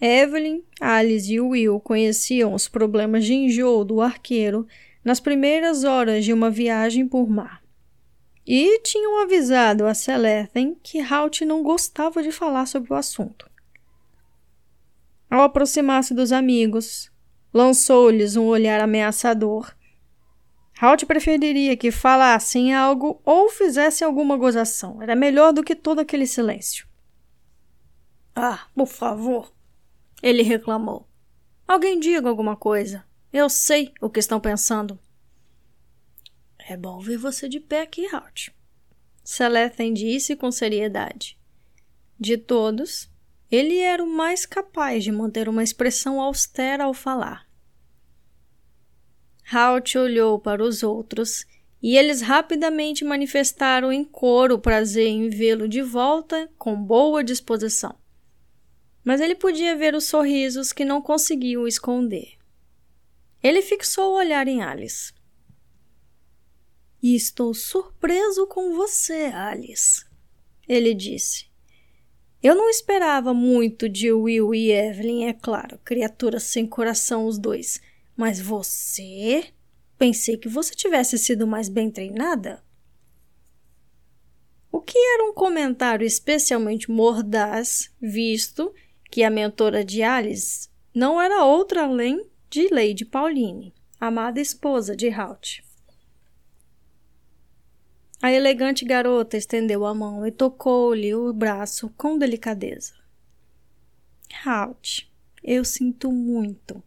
[0.00, 4.66] Evelyn, Alice e Will conheciam os problemas de enjoo do arqueiro
[5.04, 7.63] nas primeiras horas de uma viagem por mar.
[8.46, 13.50] E tinham avisado a Celethen que Halt não gostava de falar sobre o assunto.
[15.30, 17.10] Ao aproximar-se dos amigos,
[17.52, 19.74] lançou-lhes um olhar ameaçador.
[20.80, 25.00] Halt preferiria que falassem algo ou fizessem alguma gozação.
[25.00, 26.86] Era melhor do que todo aquele silêncio.
[28.34, 29.52] Ah, por favor,
[30.22, 31.08] ele reclamou.
[31.66, 33.04] Alguém diga alguma coisa.
[33.32, 34.98] Eu sei o que estão pensando.
[36.66, 38.50] É bom ver você de pé aqui, Halt.
[39.22, 41.38] Selethen disse com seriedade.
[42.18, 43.10] De todos,
[43.50, 47.46] ele era o mais capaz de manter uma expressão austera ao falar.
[49.52, 51.44] Halt olhou para os outros
[51.82, 57.94] e eles rapidamente manifestaram em coro o prazer em vê-lo de volta com boa disposição
[59.04, 62.38] mas ele podia ver os sorrisos que não conseguiam esconder.
[63.42, 65.12] Ele fixou o olhar em Alice.
[67.06, 70.06] Estou surpreso com você, Alice,
[70.66, 71.50] ele disse.
[72.42, 77.78] Eu não esperava muito de Will e Evelyn, é claro, criaturas sem coração os dois.
[78.16, 79.52] Mas você?
[79.98, 82.64] Pensei que você tivesse sido mais bem treinada.
[84.72, 88.74] O que era um comentário especialmente mordaz, visto
[89.10, 95.10] que a mentora de Alice não era outra além de Lady Pauline, amada esposa de
[95.10, 95.62] Halt.
[98.24, 102.94] A elegante garota estendeu a mão e tocou-lhe o braço com delicadeza.
[104.46, 105.06] Halt,
[105.42, 106.82] eu sinto muito.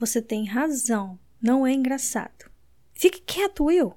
[0.00, 2.50] Você tem razão, não é engraçado.
[2.92, 3.94] Fique quieto, Will.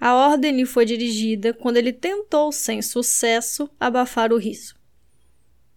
[0.00, 4.74] A ordem lhe foi dirigida quando ele tentou, sem sucesso, abafar o riso.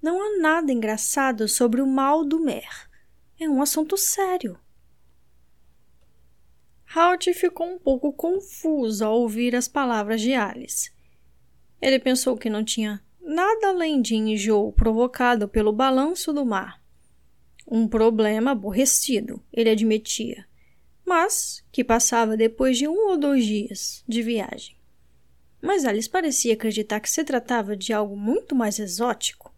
[0.01, 2.89] Não há nada engraçado sobre o mal do Mer.
[3.37, 4.57] É um assunto sério.
[6.93, 10.91] Halt ficou um pouco confuso ao ouvir as palavras de Alice.
[11.81, 16.81] Ele pensou que não tinha nada além de enjoo provocado pelo balanço do mar.
[17.65, 20.45] Um problema aborrecido, ele admitia,
[21.05, 24.75] mas que passava depois de um ou dois dias de viagem.
[25.61, 29.55] Mas Alice parecia acreditar que se tratava de algo muito mais exótico.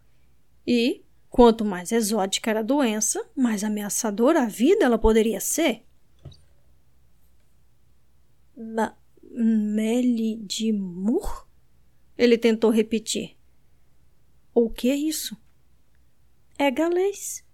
[0.64, 5.82] E, quanto mais exótica era a doença, mais ameaçadora a vida ela poderia ser.
[8.56, 8.96] Ma
[9.30, 11.48] Meli de Mur?
[12.16, 13.36] Ele tentou repetir.
[14.54, 15.36] O que é isso?
[16.56, 17.44] É galês.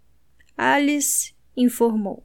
[0.56, 2.22] Alice informou.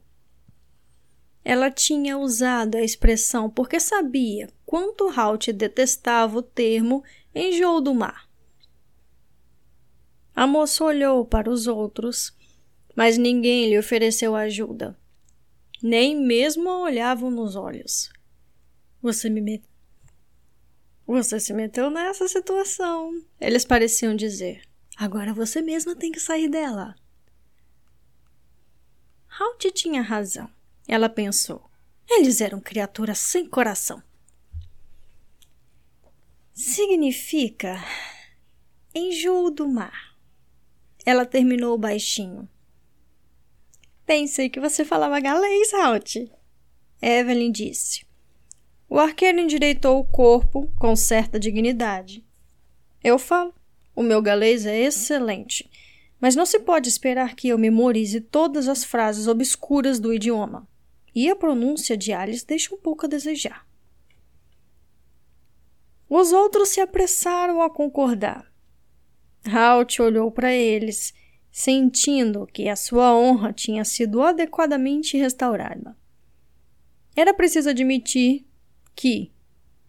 [1.44, 7.04] Ela tinha usado a expressão porque sabia quanto Halt detestava o termo
[7.34, 8.28] enjoo do mar.
[10.36, 12.36] A moça olhou para os outros,
[12.94, 15.00] mas ninguém lhe ofereceu ajuda.
[15.82, 18.10] Nem mesmo a olhavam nos olhos.
[19.06, 19.64] Você me met...
[21.06, 23.24] Você se meteu nessa situação.
[23.40, 24.64] Eles pareciam dizer.
[24.98, 26.96] Agora você mesma tem que sair dela.
[29.30, 30.50] Halt tinha razão.
[30.88, 31.70] Ela pensou.
[32.10, 34.02] Eles eram criaturas sem coração.
[36.52, 37.76] Significa
[38.92, 40.18] enjoo do mar.
[41.06, 42.50] Ela terminou baixinho.
[44.04, 46.28] Pensei que você falava galês, Halt.
[47.00, 48.04] Evelyn disse.
[48.96, 52.26] O arqueiro endireitou o corpo com certa dignidade.
[53.04, 53.54] Eu falo.
[53.94, 55.70] O meu galês é excelente
[56.20, 60.68] mas não se pode esperar que eu memorize todas as frases obscuras do idioma.
[61.14, 63.64] E a pronúncia de Alice deixa um pouco a desejar.
[66.10, 68.52] Os outros se apressaram a concordar.
[69.46, 71.14] Halt olhou para eles,
[71.52, 75.96] sentindo que a sua honra tinha sido adequadamente restaurada.
[77.16, 78.46] Era preciso admitir
[78.96, 79.32] que,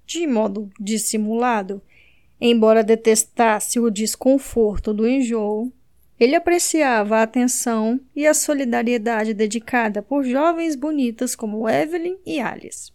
[0.04, 1.80] de modo dissimulado,
[2.40, 5.72] embora detestasse o desconforto do enjoo,
[6.18, 12.90] ele apreciava a atenção e a solidariedade dedicada por jovens bonitas como Evelyn e Alice.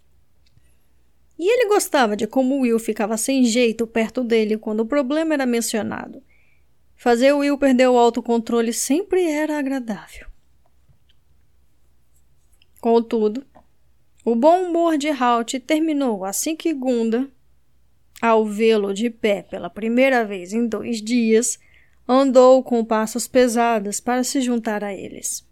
[1.37, 5.45] E ele gostava de como Will ficava sem jeito perto dele quando o problema era
[5.45, 6.21] mencionado.
[6.95, 10.27] Fazer Will perder o autocontrole sempre era agradável.
[12.79, 13.43] Contudo,
[14.23, 17.27] o bom humor de Halt terminou assim que Gunda,
[18.21, 21.57] ao vê-lo de pé pela primeira vez em dois dias,
[22.07, 25.47] andou com passos pesados para se juntar a eles.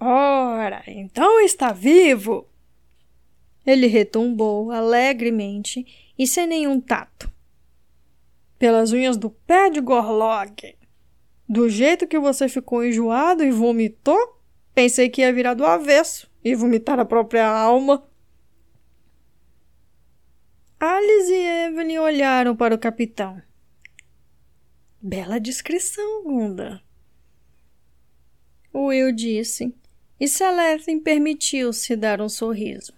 [0.00, 2.48] Ora, então está vivo!
[3.66, 7.30] Ele retumbou alegremente e sem nenhum tato.
[8.58, 10.74] Pelas unhas do pé de Gorlog.
[11.48, 14.40] Do jeito que você ficou enjoado e vomitou,
[14.74, 18.08] pensei que ia virar do avesso e vomitar a própria alma.
[20.78, 23.42] Alice e Evelyn olharam para o capitão.
[25.02, 26.80] Bela descrição, Gunda.
[28.72, 29.74] Will disse,
[30.20, 32.94] e Celeste permitiu-se dar um sorriso.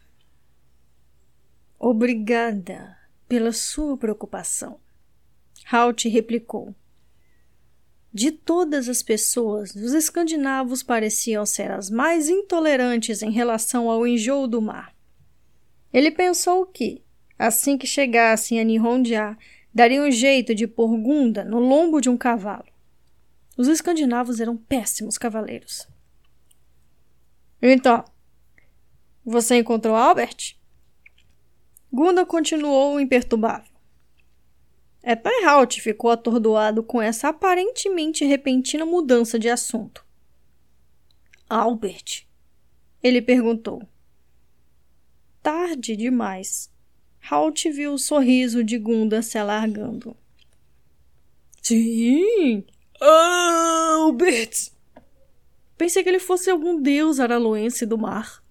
[1.78, 4.78] Obrigada pela sua preocupação.
[5.72, 6.74] Halt replicou.
[8.18, 14.48] De todas as pessoas, os escandinavos pareciam ser as mais intolerantes em relação ao enjoo
[14.48, 14.92] do mar.
[15.92, 17.00] Ele pensou que,
[17.38, 19.38] assim que chegassem a Nihondia,
[19.72, 22.66] daria um jeito de pôr Gunda no lombo de um cavalo.
[23.56, 25.86] Os escandinavos eram péssimos cavaleiros.
[27.62, 28.04] Então,
[29.24, 30.56] você encontrou Albert?
[31.92, 33.77] Gunda continuou imperturbável.
[35.02, 40.04] Ethelhalt ficou atordoado com essa aparentemente repentina mudança de assunto.
[41.48, 42.26] Albert?
[43.02, 43.82] Ele perguntou.
[45.42, 46.70] Tarde demais.
[47.30, 50.16] Halt viu o sorriso de Gunda se alargando.
[51.62, 52.64] Sim!
[53.00, 54.72] Albert!
[55.76, 58.42] Pensei que ele fosse algum deus araloense do mar.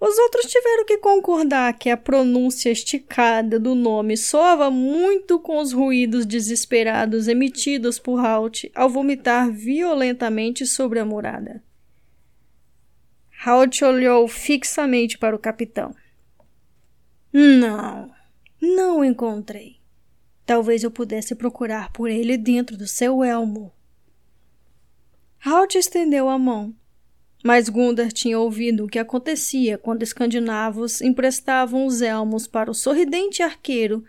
[0.00, 5.72] Os outros tiveram que concordar que a pronúncia esticada do nome soava muito com os
[5.72, 11.62] ruídos desesperados emitidos por Halt ao vomitar violentamente sobre a murada.
[13.44, 15.94] Halt olhou fixamente para o capitão.
[17.32, 18.12] Não,
[18.60, 19.78] não o encontrei.
[20.46, 23.72] Talvez eu pudesse procurar por ele dentro do seu elmo.
[25.44, 26.74] Halt estendeu a mão.
[27.42, 33.42] Mas Gundar tinha ouvido o que acontecia quando escandinavos emprestavam os elmos para o sorridente
[33.42, 34.04] arqueiro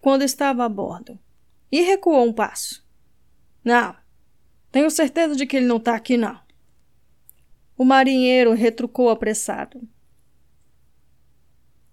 [0.00, 1.18] quando estava a bordo,
[1.70, 2.84] e recuou um passo.
[3.62, 3.94] Não,
[4.70, 6.40] tenho certeza de que ele não está aqui, não.
[7.76, 9.80] O marinheiro retrucou apressado.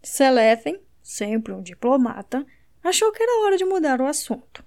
[0.02, 2.46] Selethen, sempre um diplomata,
[2.84, 4.64] achou que era hora de mudar o assunto.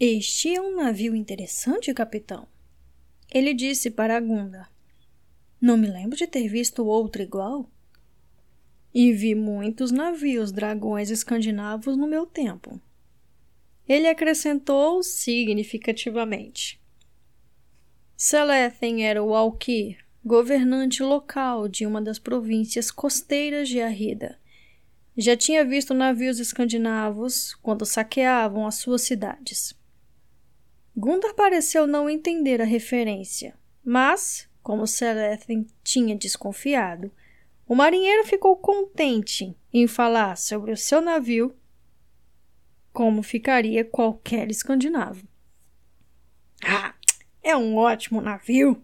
[0.00, 2.48] Este é um navio interessante, capitão.
[3.30, 4.66] Ele disse para Gunda.
[5.60, 7.70] Não me lembro de ter visto outro igual.
[8.94, 12.80] E vi muitos navios dragões escandinavos no meu tempo.
[13.86, 16.80] Ele acrescentou significativamente.
[18.16, 24.38] Selethen era o Alquir, governante local de uma das províncias costeiras de Arrida.
[25.16, 29.77] Já tinha visto navios escandinavos quando saqueavam as suas cidades.
[30.98, 37.12] Gundar pareceu não entender a referência, mas, como Selethen tinha desconfiado,
[37.68, 41.54] o marinheiro ficou contente em falar sobre o seu navio,
[42.92, 45.24] como ficaria qualquer escandinavo.
[46.64, 46.92] Ah,
[47.44, 48.82] é um ótimo navio!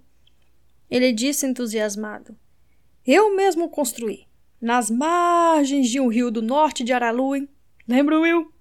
[0.88, 2.38] Ele disse entusiasmado.
[3.04, 4.28] Eu mesmo construí,
[4.60, 7.48] nas margens de um rio do norte de Araluen.
[7.88, 8.53] Lembra, Will?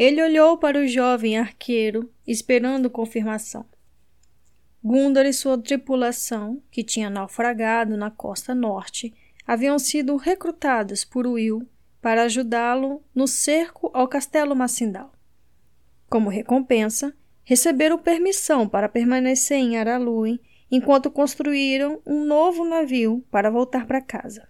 [0.00, 3.66] Ele olhou para o jovem arqueiro, esperando confirmação.
[4.82, 9.12] Gundar e sua tripulação, que tinha naufragado na costa norte,
[9.46, 11.68] haviam sido recrutados por Will
[12.00, 15.12] para ajudá-lo no cerco ao castelo Macindal.
[16.08, 17.14] Como recompensa,
[17.44, 20.40] receberam permissão para permanecer em Araluen
[20.70, 24.48] enquanto construíram um novo navio para voltar para casa.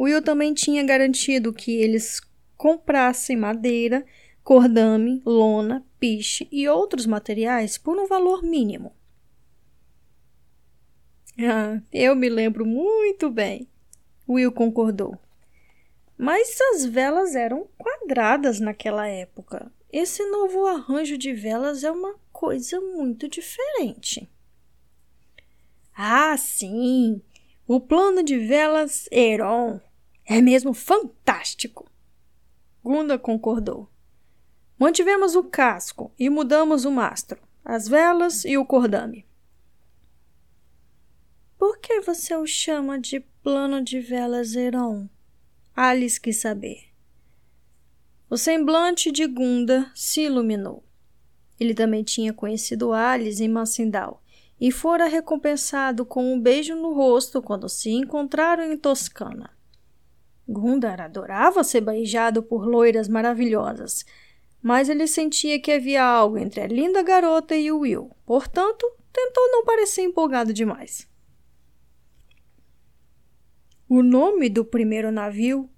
[0.00, 2.22] Will também tinha garantido que eles
[2.58, 4.04] comprassem madeira,
[4.42, 8.92] cordame, lona, piche e outros materiais por um valor mínimo.
[11.38, 13.68] Ah, eu me lembro muito bem,
[14.28, 15.16] Will concordou.
[16.18, 19.70] Mas as velas eram quadradas naquela época.
[19.90, 24.28] Esse novo arranjo de velas é uma coisa muito diferente.
[25.94, 27.22] Ah, sim!
[27.68, 29.80] O plano de velas Heron
[30.26, 31.88] é mesmo fantástico!
[32.88, 33.86] Gunda concordou.
[34.78, 39.26] Mantivemos o casco e mudamos o mastro, as velas e o cordame.
[41.58, 45.06] Por que você o chama de plano de velas Heron?
[45.76, 46.84] Alice quis saber.
[48.30, 50.82] O semblante de Gunda se iluminou.
[51.60, 54.22] Ele também tinha conhecido Alice em Massindal
[54.58, 59.57] e fora recompensado com um beijo no rosto quando se encontraram em Toscana.
[60.48, 64.06] Gundar adorava ser beijado por loiras maravilhosas,
[64.62, 69.50] mas ele sentia que havia algo entre a linda garota e o Will, portanto, tentou
[69.52, 71.06] não parecer empolgado demais.
[73.86, 75.68] O nome do primeiro navio,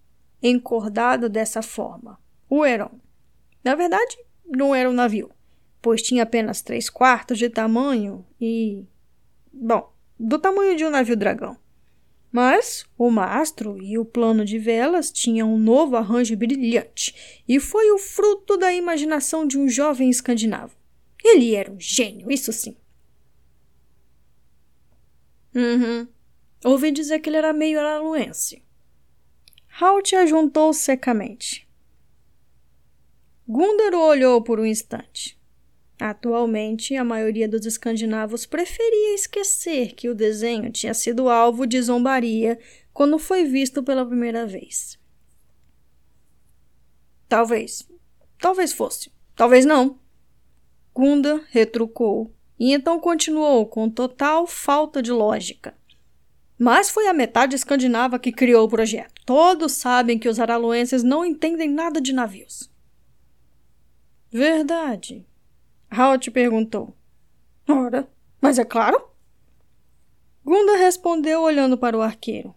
[0.43, 2.19] encordado dessa forma,
[2.49, 2.93] o Heron.
[3.65, 5.31] Na verdade, não era um navio,
[5.83, 8.85] pois tinha apenas três quartos de tamanho e.
[9.53, 11.57] Bom, do tamanho de um navio dragão.
[12.33, 17.91] Mas o mastro e o plano de velas tinham um novo arranjo brilhante e foi
[17.91, 20.77] o fruto da imaginação de um jovem escandinavo.
[21.25, 22.77] Ele era um gênio, isso sim.
[25.55, 26.07] Uhum.
[26.65, 28.63] Ouvi dizer que ele era meio araluense.
[29.81, 31.69] Halt ajuntou secamente.
[33.49, 35.40] Gundar olhou por um instante.
[36.01, 42.59] Atualmente, a maioria dos escandinavos preferia esquecer que o desenho tinha sido alvo de zombaria
[42.91, 44.99] quando foi visto pela primeira vez.
[47.29, 47.87] Talvez.
[48.39, 49.13] Talvez fosse.
[49.37, 49.99] Talvez não.
[50.95, 55.75] Gunda retrucou e então continuou com total falta de lógica.
[56.59, 59.21] Mas foi a metade escandinava que criou o projeto.
[59.27, 62.71] Todos sabem que os araluenses não entendem nada de navios.
[64.31, 65.27] Verdade,
[65.91, 66.95] Halt perguntou.
[67.69, 68.09] Ora,
[68.41, 69.11] mas é claro.
[70.45, 72.55] Gunda respondeu olhando para o arqueiro.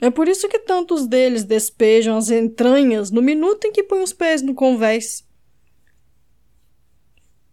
[0.00, 4.12] É por isso que tantos deles despejam as entranhas no minuto em que põem os
[4.12, 5.26] pés no convés.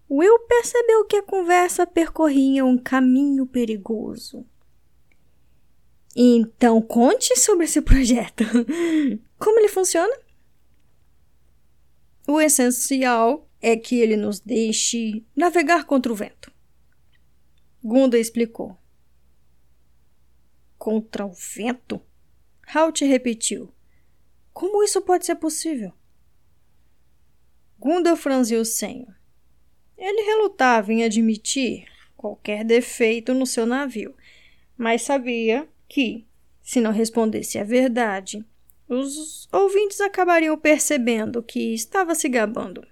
[0.10, 4.46] Will percebeu que a conversa percorria um caminho perigoso.
[6.16, 8.44] Então, conte sobre esse projeto.
[9.38, 10.18] Como ele funciona?
[12.26, 16.52] O essencial é que ele nos deixe navegar contra o vento.
[17.84, 18.78] Gunda explicou.
[20.78, 22.02] Contra o vento?
[22.74, 23.74] Halt repetiu.
[24.54, 25.94] Como isso pode ser possível?
[27.80, 29.08] Gunda franziu o senho.
[29.98, 31.86] Ele relutava em admitir
[32.16, 34.16] qualquer defeito no seu navio,
[34.76, 36.28] mas sabia que,
[36.62, 38.46] se não respondesse a verdade,
[38.88, 42.86] os ouvintes acabariam percebendo que estava se gabando.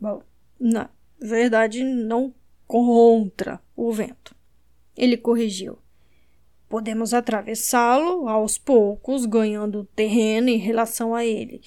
[0.00, 0.22] Bom,
[0.58, 0.88] na
[1.20, 2.34] verdade, não
[2.66, 4.34] contra o vento.
[4.96, 5.78] Ele corrigiu.
[6.68, 11.60] Podemos atravessá-lo aos poucos, ganhando terreno em relação a ele.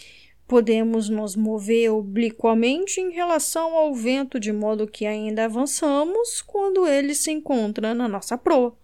[0.47, 7.13] Podemos nos mover obliquamente em relação ao vento, de modo que ainda avançamos quando ele
[7.13, 8.75] se encontra na nossa proa.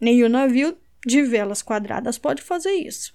[0.00, 0.76] O navio
[1.06, 3.14] de velas quadradas pode fazer isso.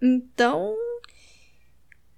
[0.00, 0.74] Então,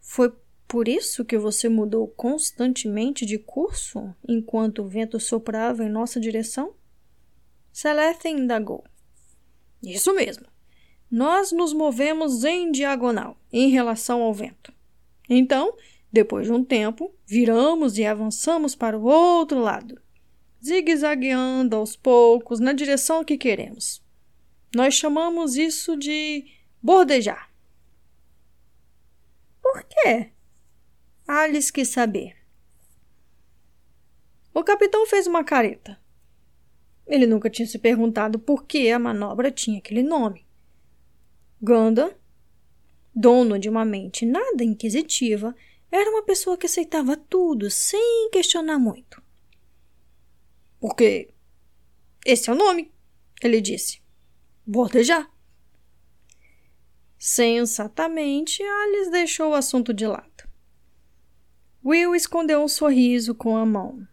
[0.01, 0.33] foi
[0.75, 6.75] por isso que você mudou constantemente de curso enquanto o vento soprava em nossa direção?
[7.73, 8.83] Celeste indagou.
[9.81, 10.47] Isso mesmo.
[11.09, 14.73] Nós nos movemos em diagonal em relação ao vento.
[15.31, 15.77] Então,
[16.13, 20.03] depois de um tempo, viramos e avançamos para o outro lado,
[20.61, 24.03] zigue-zagueando aos poucos na direção que queremos.
[24.75, 26.45] Nós chamamos isso de
[26.83, 27.49] bordejar.
[29.63, 30.34] Por quê?
[31.27, 32.37] Alice quis saber.
[34.53, 35.99] O capitão fez uma careta.
[37.07, 40.47] Ele nunca tinha se perguntado por que a manobra tinha aquele nome.
[41.61, 42.19] Ganda,
[43.15, 45.55] dono de uma mente nada inquisitiva,
[45.91, 49.23] era uma pessoa que aceitava tudo sem questionar muito.
[50.79, 51.33] Porque
[52.25, 52.93] esse é o nome,
[53.43, 54.03] ele disse.
[54.67, 55.31] Bordejar.
[57.19, 60.54] Sensatamente, Alice deixou o assunto de lado.
[61.85, 64.07] Will escondeu um sorriso com a mão.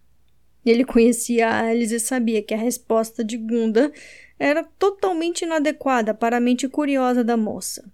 [0.66, 3.94] Ele conhecia Alice e sabia que a resposta de Gunda
[4.38, 7.90] era totalmente inadequada para a mente curiosa da moça.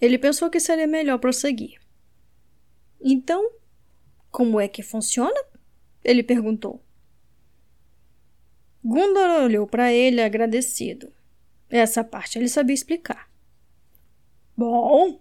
[0.00, 1.78] Ele pensou que seria melhor prosseguir.
[3.00, 3.52] Então,
[4.30, 5.38] como é que funciona?
[6.02, 6.82] Ele perguntou.
[8.82, 11.12] Gundor olhou para ele agradecido.
[11.68, 13.28] Essa parte ele sabia explicar.
[14.56, 15.20] Bom,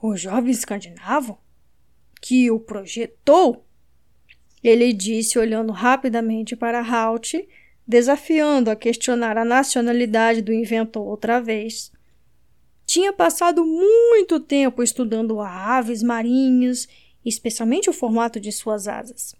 [0.00, 1.41] o jovem escandinavo
[2.22, 3.66] que o projetou?
[4.62, 7.46] Ele disse, olhando rapidamente para Halt,
[7.84, 11.90] desafiando a questionar a nacionalidade do inventor outra vez.
[12.86, 16.86] Tinha passado muito tempo estudando aves marinhas,
[17.24, 19.34] especialmente o formato de suas asas.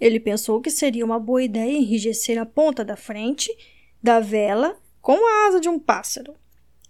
[0.00, 3.56] Ele pensou que seria uma boa ideia enrijecer a ponta da frente
[4.02, 6.34] da vela com a asa de um pássaro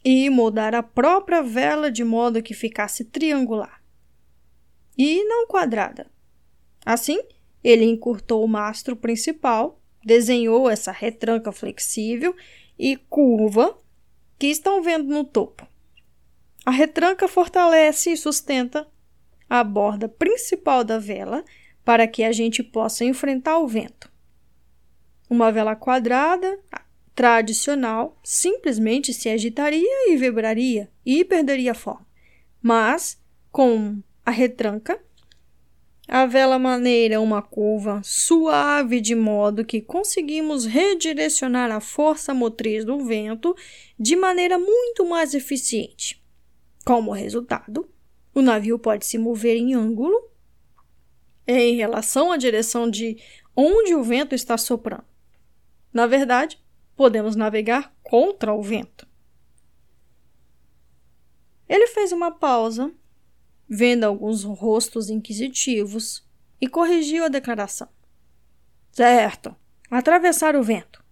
[0.03, 3.84] e moldar a própria vela de modo que ficasse triangular
[4.97, 6.07] e não quadrada.
[6.85, 7.21] Assim,
[7.63, 12.35] ele encurtou o mastro principal, desenhou essa retranca flexível
[12.79, 13.79] e curva
[14.39, 15.67] que estão vendo no topo.
[16.67, 18.87] A retranca fortalece e sustenta
[19.49, 21.45] a borda principal da vela
[21.85, 24.11] para que a gente possa enfrentar o vento.
[25.29, 26.59] Uma vela quadrada,
[27.15, 32.07] tradicional, simplesmente se agitaria e vibraria e perderia forma.
[32.61, 33.23] Mas,
[33.53, 35.01] com a retranca.
[36.07, 42.99] A vela maneira uma curva suave de modo que conseguimos redirecionar a força motriz do
[43.05, 43.57] vento
[43.99, 46.23] de maneira muito mais eficiente.
[46.85, 47.89] Como resultado,
[48.35, 50.31] o navio pode se mover em ângulo
[51.47, 53.17] em relação à direção de
[53.57, 55.05] onde o vento está soprando.
[55.93, 56.63] Na verdade,
[56.97, 59.07] podemos navegar contra o vento.
[61.67, 62.93] Ele fez uma pausa
[63.75, 66.25] vendo alguns rostos inquisitivos,
[66.61, 67.89] e corrigiu a declaração.
[68.93, 69.55] Certo,
[69.91, 71.05] atravessar o vento.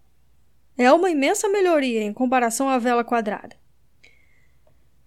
[0.79, 3.57] É uma imensa melhoria em comparação à vela quadrada.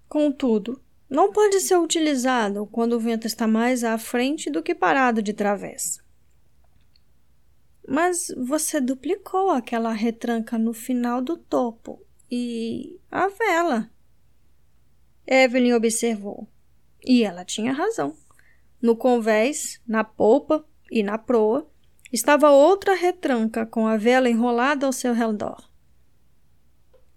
[0.07, 5.21] Contudo, não pode ser utilizado quando o vento está mais à frente do que parado
[5.21, 6.03] de travessa.
[7.87, 13.89] Mas você duplicou aquela retranca no final do topo e a vela.
[15.25, 16.47] Evelyn observou.
[17.05, 18.15] E ela tinha razão.
[18.81, 21.69] No convés, na polpa e na proa,
[22.11, 25.69] estava outra retranca com a vela enrolada ao seu redor.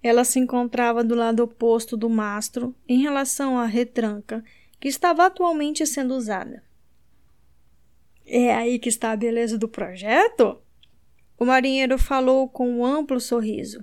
[0.02, 4.44] Ela se encontrava do lado oposto do mastro em relação à retranca
[4.78, 6.62] que estava atualmente sendo usada.
[8.26, 10.60] É aí que está a beleza do projeto?
[11.38, 13.82] O marinheiro falou com um amplo sorriso.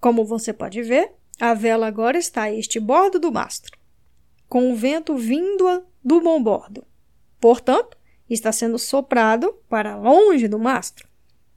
[0.00, 3.77] Como você pode ver, a vela agora está a este bordo do mastro
[4.48, 6.84] com o vento vindo do bom bordo.
[7.40, 7.96] Portanto,
[8.28, 11.08] está sendo soprado para longe do mastro,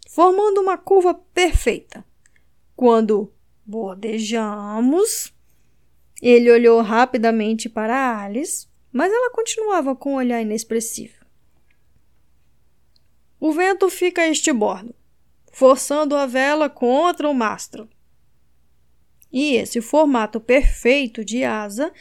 [0.09, 2.03] formando uma curva perfeita.
[2.75, 3.31] Quando
[3.65, 5.33] bordejamos,
[6.21, 11.21] ele olhou rapidamente para Alice, mas ela continuava com um olhar inexpressivo.
[13.39, 14.93] O vento fica a este bordo,
[15.51, 17.89] forçando a vela contra o mastro.
[19.31, 21.91] E esse formato perfeito de asa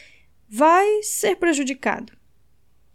[0.51, 2.13] vai ser prejudicado.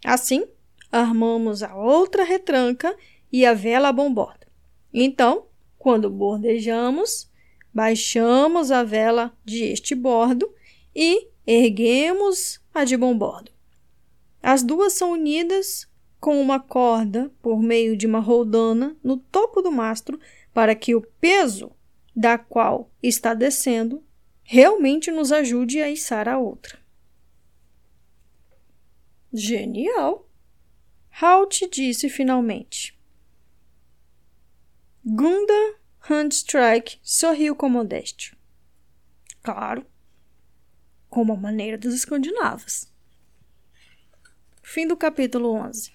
[0.03, 0.45] Assim,
[0.91, 2.93] armamos a outra retranca
[3.31, 4.45] e a vela a bombordo.
[4.93, 5.45] Então,
[5.77, 7.31] quando bordejamos,
[7.73, 10.53] baixamos a vela de este bordo
[10.93, 13.51] e erguemos a de bombordo.
[14.43, 15.87] As duas são unidas
[16.19, 20.19] com uma corda por meio de uma roldana no topo do mastro
[20.53, 21.71] para que o peso
[22.13, 24.03] da qual está descendo
[24.43, 26.84] realmente nos ajude a içar a outra.
[29.35, 30.25] Genial!
[31.21, 32.97] Halt disse finalmente.
[35.03, 38.37] Gunda Handstrike sorriu com modéstia.
[39.43, 39.85] Claro,
[41.09, 42.89] como a maneira dos escandinavos.
[44.63, 45.93] Fim do capítulo 11.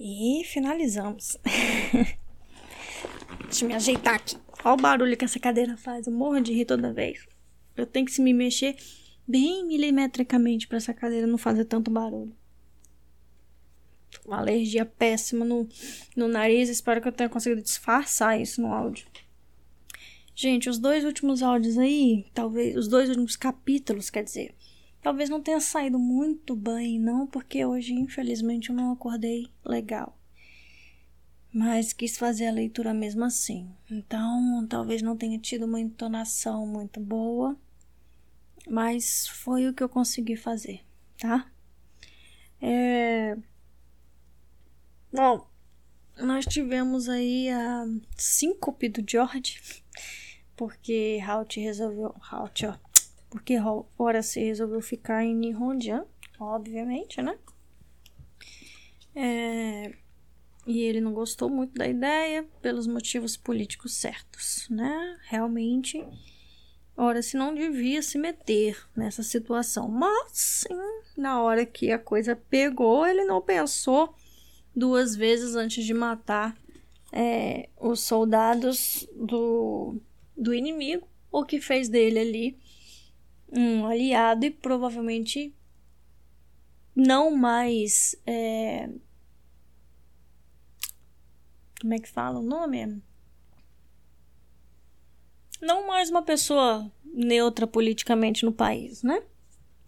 [0.00, 1.36] E finalizamos.
[3.44, 4.38] Deixa eu me ajeitar aqui.
[4.64, 6.06] Olha o barulho que essa cadeira faz.
[6.06, 7.26] Eu morro de rir toda vez.
[7.76, 8.76] Eu tenho que se me mexer
[9.26, 12.34] bem milimetricamente para essa cadeira não fazer tanto barulho.
[14.26, 15.68] Uma alergia péssima no,
[16.16, 16.68] no nariz.
[16.68, 19.06] Espero que eu tenha conseguido disfarçar isso no áudio.
[20.34, 24.54] Gente, os dois últimos áudios aí, talvez, os dois últimos capítulos, quer dizer,
[25.02, 30.18] talvez não tenha saído muito bem, não, porque hoje, infelizmente, eu não acordei legal.
[31.52, 33.68] Mas quis fazer a leitura mesmo assim.
[33.90, 37.54] Então, talvez não tenha tido uma entonação muito boa,
[38.68, 40.80] mas foi o que eu consegui fazer,
[41.18, 41.50] tá?
[42.60, 43.36] É...
[45.12, 45.46] Bom,
[46.18, 47.84] nós tivemos aí a
[48.16, 49.82] síncope do George
[50.56, 52.14] porque Halt resolveu.
[52.30, 52.78] Halt, ó.
[53.28, 53.56] Porque
[53.98, 56.04] Horace resolveu ficar em Nihonjan,
[56.38, 57.38] obviamente, né?
[59.14, 59.92] É,
[60.66, 65.18] e ele não gostou muito da ideia pelos motivos políticos certos, né?
[65.24, 66.04] Realmente,
[66.96, 69.88] Horace não devia se meter nessa situação.
[69.88, 70.74] Mas, sim,
[71.16, 74.14] na hora que a coisa pegou, ele não pensou
[74.74, 76.56] duas vezes antes de matar
[77.12, 80.00] é, os soldados do
[80.36, 82.58] do inimigo, o que fez dele ali
[83.52, 85.54] um aliado e provavelmente
[86.94, 88.16] não mais.
[88.26, 88.88] É...
[91.80, 93.02] Como é que fala o nome?
[95.62, 99.22] Não mais uma pessoa neutra politicamente no país, né?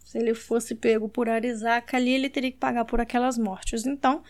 [0.04, 3.84] Se ele fosse pego por Arizaka ali, ele teria que pagar por aquelas mortes.
[3.84, 4.22] Então,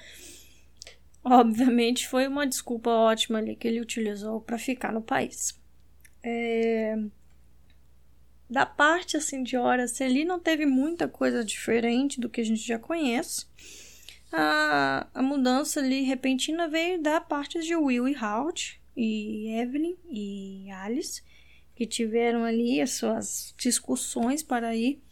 [1.22, 5.60] obviamente, foi uma desculpa ótima ali que ele utilizou para ficar no país.
[6.22, 6.96] É...
[8.48, 12.66] Da parte assim de Horace ali não teve muita coisa diferente do que a gente
[12.66, 13.46] já conhece.
[14.32, 20.70] A, a mudança ali repentina veio da parte de Will e Halt e Evelyn e
[20.70, 21.22] Alice,
[21.74, 25.02] que tiveram ali as suas discussões para ir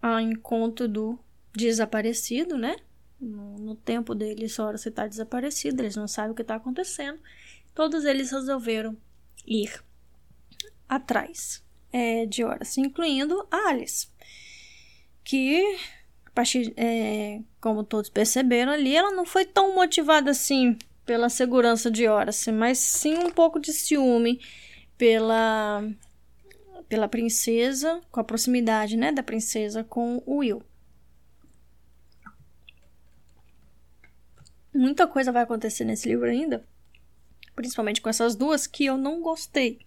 [0.00, 1.18] ao encontro do
[1.52, 2.76] desaparecido, né?
[3.20, 6.54] No, no tempo deles, a hora você está desaparecido, eles não sabem o que está
[6.54, 7.18] acontecendo.
[7.74, 8.96] Todos eles resolveram
[9.46, 9.82] ir
[10.88, 11.62] atrás
[11.92, 14.08] é, de horas, incluindo a Alice,
[15.22, 15.62] que,
[16.76, 22.52] é, como todos perceberam ali, ela não foi tão motivada assim pela segurança de Horace,
[22.52, 24.40] mas sim um pouco de ciúme
[25.00, 25.82] pela
[26.90, 30.60] pela princesa, com a proximidade, né, da princesa com o Will.
[34.74, 36.66] Muita coisa vai acontecer nesse livro ainda,
[37.54, 39.78] principalmente com essas duas que eu não gostei.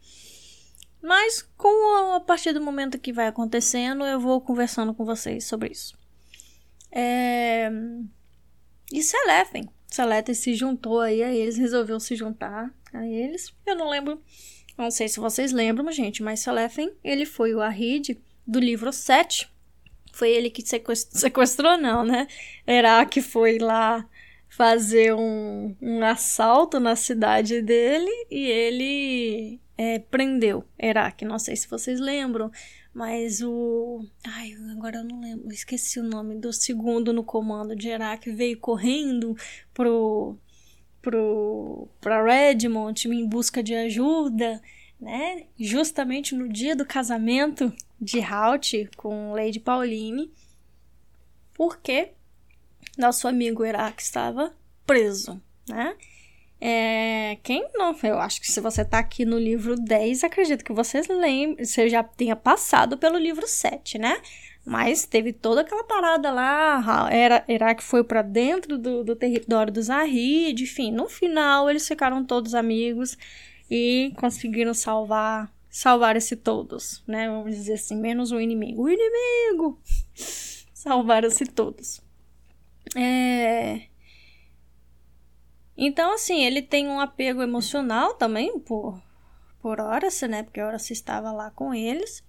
[1.02, 5.44] Mas com a, a partir do momento que vai acontecendo, eu vou conversando com vocês
[5.45, 5.95] sobre isso.
[6.90, 7.69] É...
[8.91, 9.69] E Selefen.
[9.88, 13.53] Selefen se juntou aí a eles, resolveu se juntar a eles.
[13.65, 14.22] Eu não lembro,
[14.78, 19.50] não sei se vocês lembram, gente, mas Selefen, ele foi o Ahid do livro 7.
[20.12, 22.28] Foi ele que sequestrou, sequestrou não, né?
[23.10, 24.08] que foi lá
[24.50, 31.26] fazer um, um assalto na cidade dele e ele é, prendeu Herak.
[31.26, 32.52] Não sei se vocês lembram,
[32.94, 34.06] mas o.
[34.24, 38.60] Ai, agora eu não lembro, esqueci o nome do segundo no comando de Herak veio
[38.60, 39.36] correndo
[39.74, 40.38] pro.
[41.03, 44.59] Pro pra Redmond em busca de ajuda,
[44.99, 45.43] né?
[45.59, 47.71] Justamente no dia do casamento
[48.01, 50.31] de Halt com Lady Pauline,
[51.53, 52.13] porque
[52.97, 54.55] nosso amigo Herak estava
[54.88, 55.95] preso, né?
[56.59, 57.93] É, quem não?
[58.03, 61.89] Eu acho que se você tá aqui no livro 10, acredito que vocês lembrem, você
[61.89, 64.21] já tenha passado pelo livro 7, né?
[64.65, 69.90] Mas teve toda aquela parada lá, era Iraque foi para dentro do, do território dos
[69.90, 73.18] Arrid, enfim, no final eles ficaram todos amigos
[73.69, 77.27] e conseguiram salvar salvaram-se todos, né?
[77.27, 78.84] Vamos dizer assim, menos o inimigo.
[78.84, 79.81] O inimigo!
[80.72, 81.99] Salvaram-se todos.
[82.95, 83.88] É...
[85.76, 89.02] Então, assim, ele tem um apego emocional também por,
[89.60, 90.44] por Horace, né?
[90.44, 92.23] Porque Horace estava lá com eles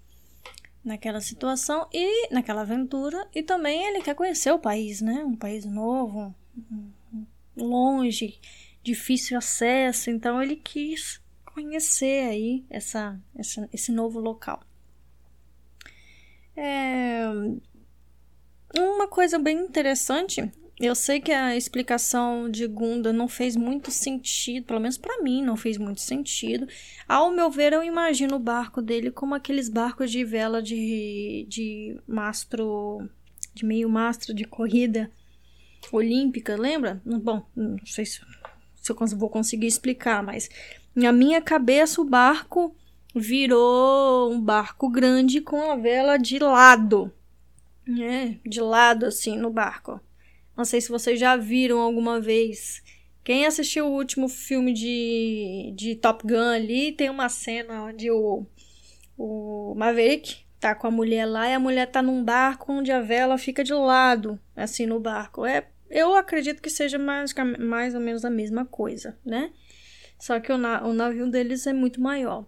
[0.85, 3.29] naquela situação e naquela aventura.
[3.35, 5.25] E também ele quer conhecer o país, né?
[5.25, 6.35] Um país novo,
[7.57, 8.39] longe,
[8.83, 10.11] difícil acesso.
[10.11, 14.61] Então, ele quis conhecer aí essa, essa esse novo local.
[16.57, 17.23] É...
[18.77, 24.67] Uma coisa bem interessante, eu sei que a explicação de Gunda não fez muito sentido,
[24.67, 26.67] pelo menos para mim não fez muito sentido.
[27.09, 31.97] Ao meu ver, eu imagino o barco dele como aqueles barcos de vela de, de
[32.07, 33.09] mastro,
[33.55, 35.11] de meio mastro de corrida
[35.93, 37.01] olímpica, lembra?
[37.05, 38.21] Bom, não sei se,
[38.75, 40.49] se eu vou conseguir explicar, mas
[40.95, 42.75] na minha cabeça, o barco
[43.15, 47.13] virou um barco grande com a vela de lado.
[47.87, 48.39] né?
[48.45, 50.01] de lado assim no barco.
[50.57, 52.83] Não sei se vocês já viram alguma vez.
[53.23, 58.47] Quem assistiu o último filme de, de Top Gun ali, tem uma cena onde o,
[59.17, 63.01] o Maverick tá com a mulher lá e a mulher tá num barco onde a
[63.01, 65.45] vela fica de lado, assim, no barco.
[65.45, 69.53] É, eu acredito que seja mais, mais ou menos a mesma coisa, né?
[70.19, 72.47] Só que o, na o navio deles é muito maior.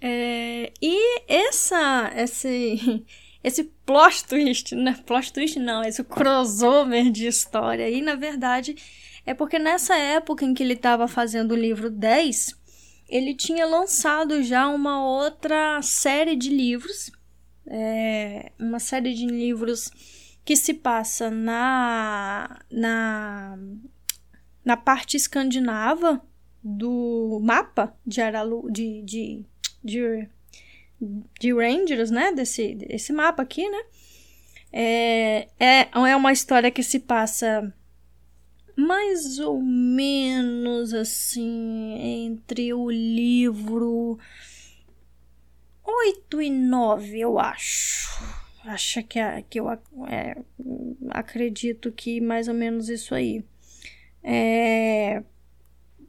[0.00, 3.04] É, e essa, esse,
[3.42, 4.98] esse plot twist, né?
[5.06, 8.76] Plot twist não, esse crossover de história aí, na verdade,
[9.24, 12.58] é porque nessa época em que ele estava fazendo o livro 10,
[13.08, 17.10] ele tinha lançado já uma outra série de livros,
[17.66, 19.90] é, uma série de livros
[20.44, 23.58] que se passa na, na,
[24.64, 26.20] na parte escandinava
[26.62, 29.44] do mapa de Aralu, de, de,
[29.82, 30.28] de,
[31.38, 32.32] de Rangers, né?
[32.32, 33.82] Desse, desse mapa aqui, né?
[34.72, 37.72] É, é, é uma história que se passa
[38.76, 41.94] mais ou menos assim
[42.26, 44.18] entre o livro
[45.84, 48.08] 8 e 9, eu acho.
[48.64, 49.18] Acho que,
[49.48, 50.36] que eu é,
[51.10, 53.44] acredito que mais ou menos isso aí.
[54.22, 55.22] É,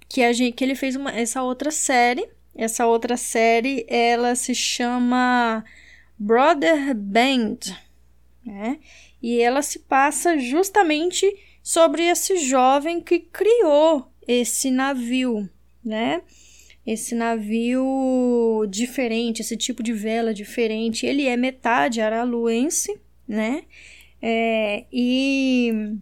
[0.09, 2.29] que a gente que ele fez uma, essa outra série.
[2.55, 5.63] Essa outra série, ela se chama
[6.17, 7.57] Brother Band,
[8.45, 8.79] né?
[9.21, 11.25] E ela se passa justamente
[11.63, 15.49] sobre esse jovem que criou esse navio,
[15.83, 16.21] né?
[16.85, 21.05] Esse navio diferente, esse tipo de vela diferente.
[21.05, 23.63] Ele é metade araluense, né?
[24.21, 25.95] É, e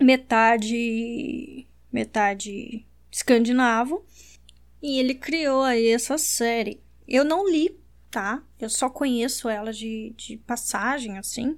[0.00, 4.04] metade metade escandinavo.
[4.82, 6.80] E ele criou aí essa série.
[7.06, 7.78] Eu não li,
[8.10, 8.42] tá?
[8.60, 11.56] Eu só conheço ela de, de passagem, assim.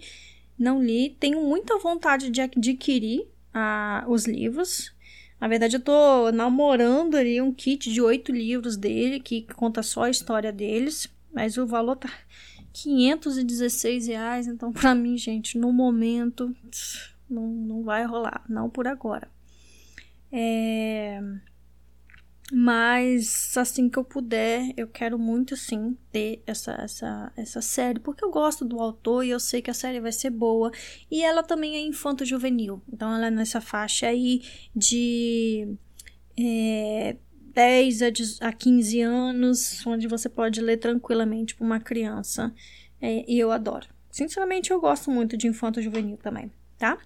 [0.59, 1.17] Não li.
[1.19, 4.93] Tenho muita vontade de adquirir ah, os livros.
[5.41, 10.05] Na verdade, eu tô namorando ali um kit de oito livros dele, que conta só
[10.05, 11.09] a história deles.
[11.33, 12.11] Mas o valor tá
[12.75, 14.47] 516 reais.
[14.47, 16.55] Então, pra mim, gente, no momento,
[17.29, 18.45] não, não vai rolar.
[18.49, 19.29] Não por agora.
[20.31, 21.23] É...
[22.57, 28.25] Mas assim que eu puder, eu quero muito sim ter essa, essa, essa série, porque
[28.25, 30.71] eu gosto do autor e eu sei que a série vai ser boa.
[31.11, 34.41] E ela também é infanto-juvenil, então ela é nessa faixa aí
[34.73, 35.77] de
[36.39, 37.17] é,
[37.53, 38.03] 10
[38.41, 42.55] a 15 anos, onde você pode ler tranquilamente para uma criança.
[43.03, 43.89] É, e eu adoro.
[44.13, 46.99] Sinceramente, eu gosto muito de infanto-juvenil também, tá?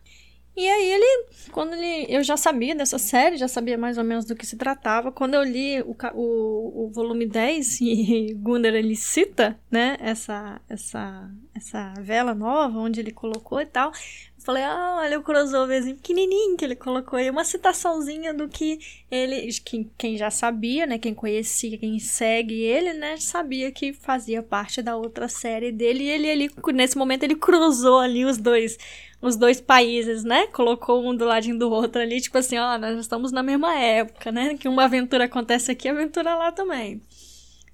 [0.59, 4.25] E aí ele, quando ele, eu já sabia dessa série, já sabia mais ou menos
[4.25, 5.13] do que se tratava.
[5.13, 11.31] Quando eu li o, o, o volume 10 e Gunnar ele cita, né, essa, essa,
[11.59, 16.57] essa vela nova, onde ele colocou e tal, eu falei, ah, olha o crossoverzinho pequenininho
[16.57, 18.79] que ele colocou aí, uma citaçãozinha do que
[19.11, 24.43] ele, quem, quem já sabia, né, quem conhecia, quem segue ele, né, sabia que fazia
[24.43, 28.79] parte da outra série dele e ele, ele nesse momento ele cruzou ali os dois
[29.21, 30.47] os dois países, né?
[30.47, 34.31] Colocou um do ladinho do outro ali, tipo assim, ó, nós estamos na mesma época,
[34.31, 34.57] né?
[34.57, 37.03] Que uma aventura acontece aqui, aventura lá também.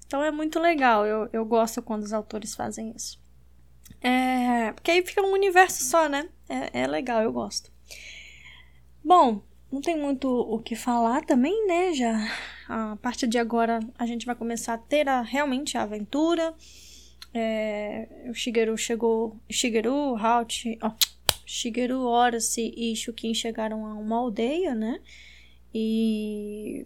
[0.07, 3.19] Então é muito legal, eu, eu gosto quando os autores fazem isso.
[4.07, 6.29] É, porque aí fica um universo só, né?
[6.47, 7.71] É, é legal, eu gosto.
[9.03, 9.41] Bom,
[9.71, 11.91] não tem muito o que falar também, né?
[11.91, 12.15] Já
[12.69, 16.53] a partir de agora a gente vai começar a ter a, realmente a aventura.
[17.33, 19.39] é, o Shigeru chegou.
[19.49, 20.91] Shigeru, Halt, ó,
[21.43, 25.01] Shigeru, Horace e Shukin chegaram a uma aldeia, né?
[25.73, 26.85] E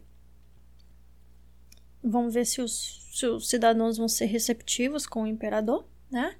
[2.01, 6.37] vamos ver se os, se os cidadãos vão ser receptivos com o imperador, né?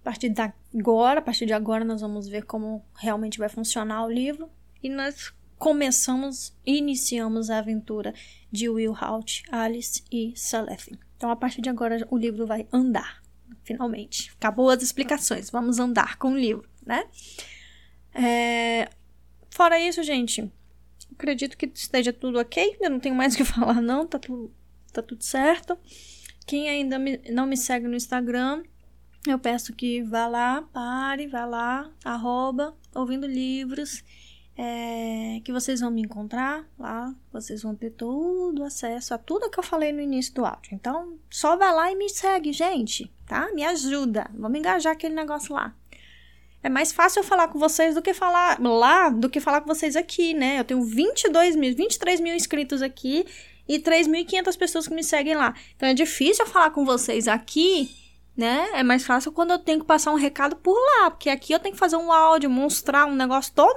[0.00, 4.04] A partir de agora, a partir de agora nós vamos ver como realmente vai funcionar
[4.04, 4.48] o livro
[4.82, 8.14] e nós começamos, iniciamos a aventura
[8.50, 10.98] de Will Halt, Alice e Salethin.
[11.16, 13.22] Então a partir de agora o livro vai andar,
[13.64, 14.30] finalmente.
[14.36, 17.04] Acabou as explicações, vamos andar com o livro, né?
[18.14, 18.88] É...
[19.50, 20.50] Fora isso, gente,
[21.12, 22.76] acredito que esteja tudo ok.
[22.80, 24.06] Eu não tenho mais o que falar, não.
[24.06, 24.52] Tá tudo,
[24.92, 25.76] tá tudo certo.
[26.46, 28.62] Quem ainda me, não me segue no Instagram,
[29.26, 34.02] eu peço que vá lá, pare, vá lá, arroba, ouvindo livros,
[34.56, 39.58] é, que vocês vão me encontrar lá, vocês vão ter todo acesso a tudo que
[39.58, 40.74] eu falei no início do áudio.
[40.74, 43.50] Então, só vai lá e me segue, gente, tá?
[43.54, 45.74] Me ajuda, vamos engajar aquele negócio lá.
[46.60, 49.68] É mais fácil eu falar com vocês do que falar lá, do que falar com
[49.68, 50.58] vocês aqui, né?
[50.58, 53.24] Eu tenho 22 mil, 23 mil inscritos aqui
[53.68, 55.54] e 3.500 pessoas que me seguem lá.
[55.76, 57.94] Então é difícil eu falar com vocês aqui,
[58.38, 58.68] né?
[58.72, 61.58] É mais fácil quando eu tenho que passar um recado por lá, porque aqui eu
[61.58, 63.76] tenho que fazer um áudio, mostrar um negócio todo,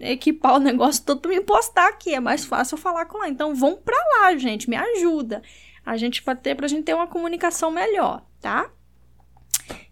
[0.00, 2.14] equipar o negócio todo pra me postar aqui.
[2.14, 3.28] É mais fácil eu falar com lá.
[3.28, 5.42] Então vão pra lá, gente, me ajuda.
[5.84, 8.72] A gente vai ter pra gente ter uma comunicação melhor, tá?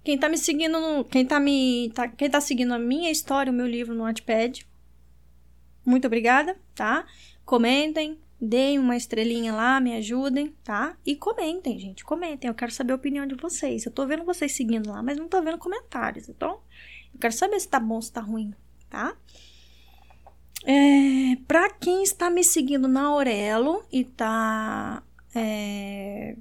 [0.03, 3.55] Quem tá me seguindo, quem tá me, tá, quem tá seguindo a minha história, o
[3.55, 4.67] meu livro no Wattpad,
[5.85, 7.05] muito obrigada, tá?
[7.45, 10.97] Comentem, deem uma estrelinha lá, me ajudem, tá?
[11.05, 12.49] E comentem, gente, comentem.
[12.49, 13.85] Eu quero saber a opinião de vocês.
[13.85, 16.61] Eu tô vendo vocês seguindo lá, mas não tô vendo comentários, então
[17.13, 18.55] eu quero saber se tá bom, se tá ruim,
[18.89, 19.15] tá?
[20.65, 25.03] É, pra quem está me seguindo na Aurelo e tá
[25.35, 26.37] é,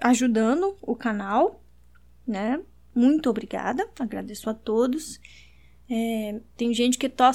[0.00, 1.62] ajudando o canal,
[2.26, 2.60] né?
[2.94, 5.20] Muito obrigada, agradeço a todos.
[5.88, 7.32] É, tem gente que, tá,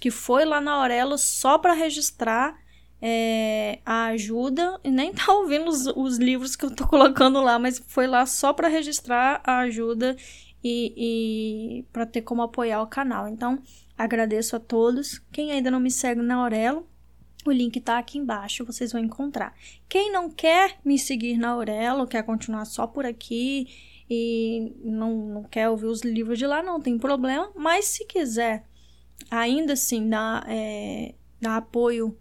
[0.00, 2.56] que foi lá na Aurelo só para registrar
[3.02, 7.58] é, a ajuda e nem tá ouvindo os, os, livros que eu tô colocando lá,
[7.58, 10.16] mas foi lá só para registrar a ajuda
[10.62, 13.28] e, e para ter como apoiar o canal.
[13.28, 13.60] Então,
[13.98, 15.20] agradeço a todos.
[15.32, 16.86] Quem ainda não me segue na Aurelo,
[17.44, 19.54] o link tá aqui embaixo, vocês vão encontrar.
[19.88, 23.68] Quem não quer me seguir na Aurelo, quer continuar só por aqui
[24.08, 27.50] e não, não quer ouvir os livros de lá, não tem problema.
[27.54, 28.64] Mas se quiser
[29.30, 32.16] ainda assim dar, é, dar apoio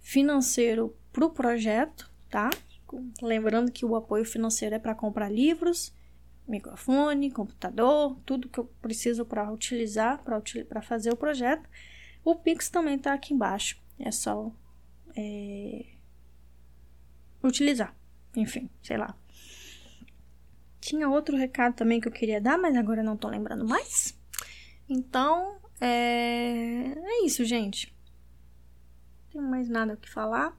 [0.00, 2.50] financeiro para o projeto, tá?
[3.22, 5.94] Lembrando que o apoio financeiro é para comprar livros,
[6.46, 11.68] microfone, computador, tudo que eu preciso para utilizar, para fazer o projeto.
[12.24, 13.80] O Pix também está aqui embaixo.
[13.98, 14.52] É só
[15.16, 15.86] é,
[17.42, 17.94] utilizar.
[18.36, 19.16] Enfim, sei lá.
[20.90, 24.18] Tinha outro recado também que eu queria dar, mas agora não tô lembrando mais.
[24.88, 27.94] Então, é, é isso, gente.
[29.22, 30.52] Não tenho mais nada o que falar.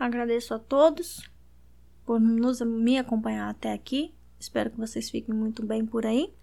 [0.00, 1.30] Agradeço a todos
[2.04, 4.12] por nos, me acompanhar até aqui.
[4.36, 6.34] Espero que vocês fiquem muito bem por aí.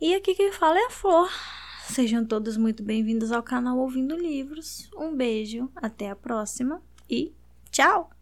[0.00, 1.28] E aqui quem fala é a Flor.
[1.88, 4.88] Sejam todos muito bem-vindos ao canal Ouvindo Livros.
[4.96, 6.80] Um beijo, até a próxima
[7.10, 7.34] e
[7.72, 8.13] tchau!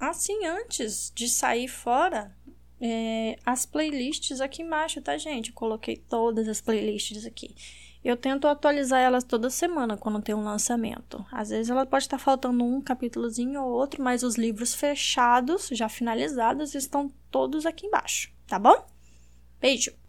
[0.00, 2.34] Assim, antes de sair fora,
[2.80, 5.50] é, as playlists aqui embaixo, tá, gente?
[5.50, 7.54] Eu coloquei todas as playlists aqui.
[8.02, 11.22] Eu tento atualizar elas toda semana quando tem um lançamento.
[11.30, 15.86] Às vezes ela pode estar faltando um capítulozinho ou outro, mas os livros fechados, já
[15.86, 18.86] finalizados, estão todos aqui embaixo, tá bom?
[19.60, 19.99] Beijo!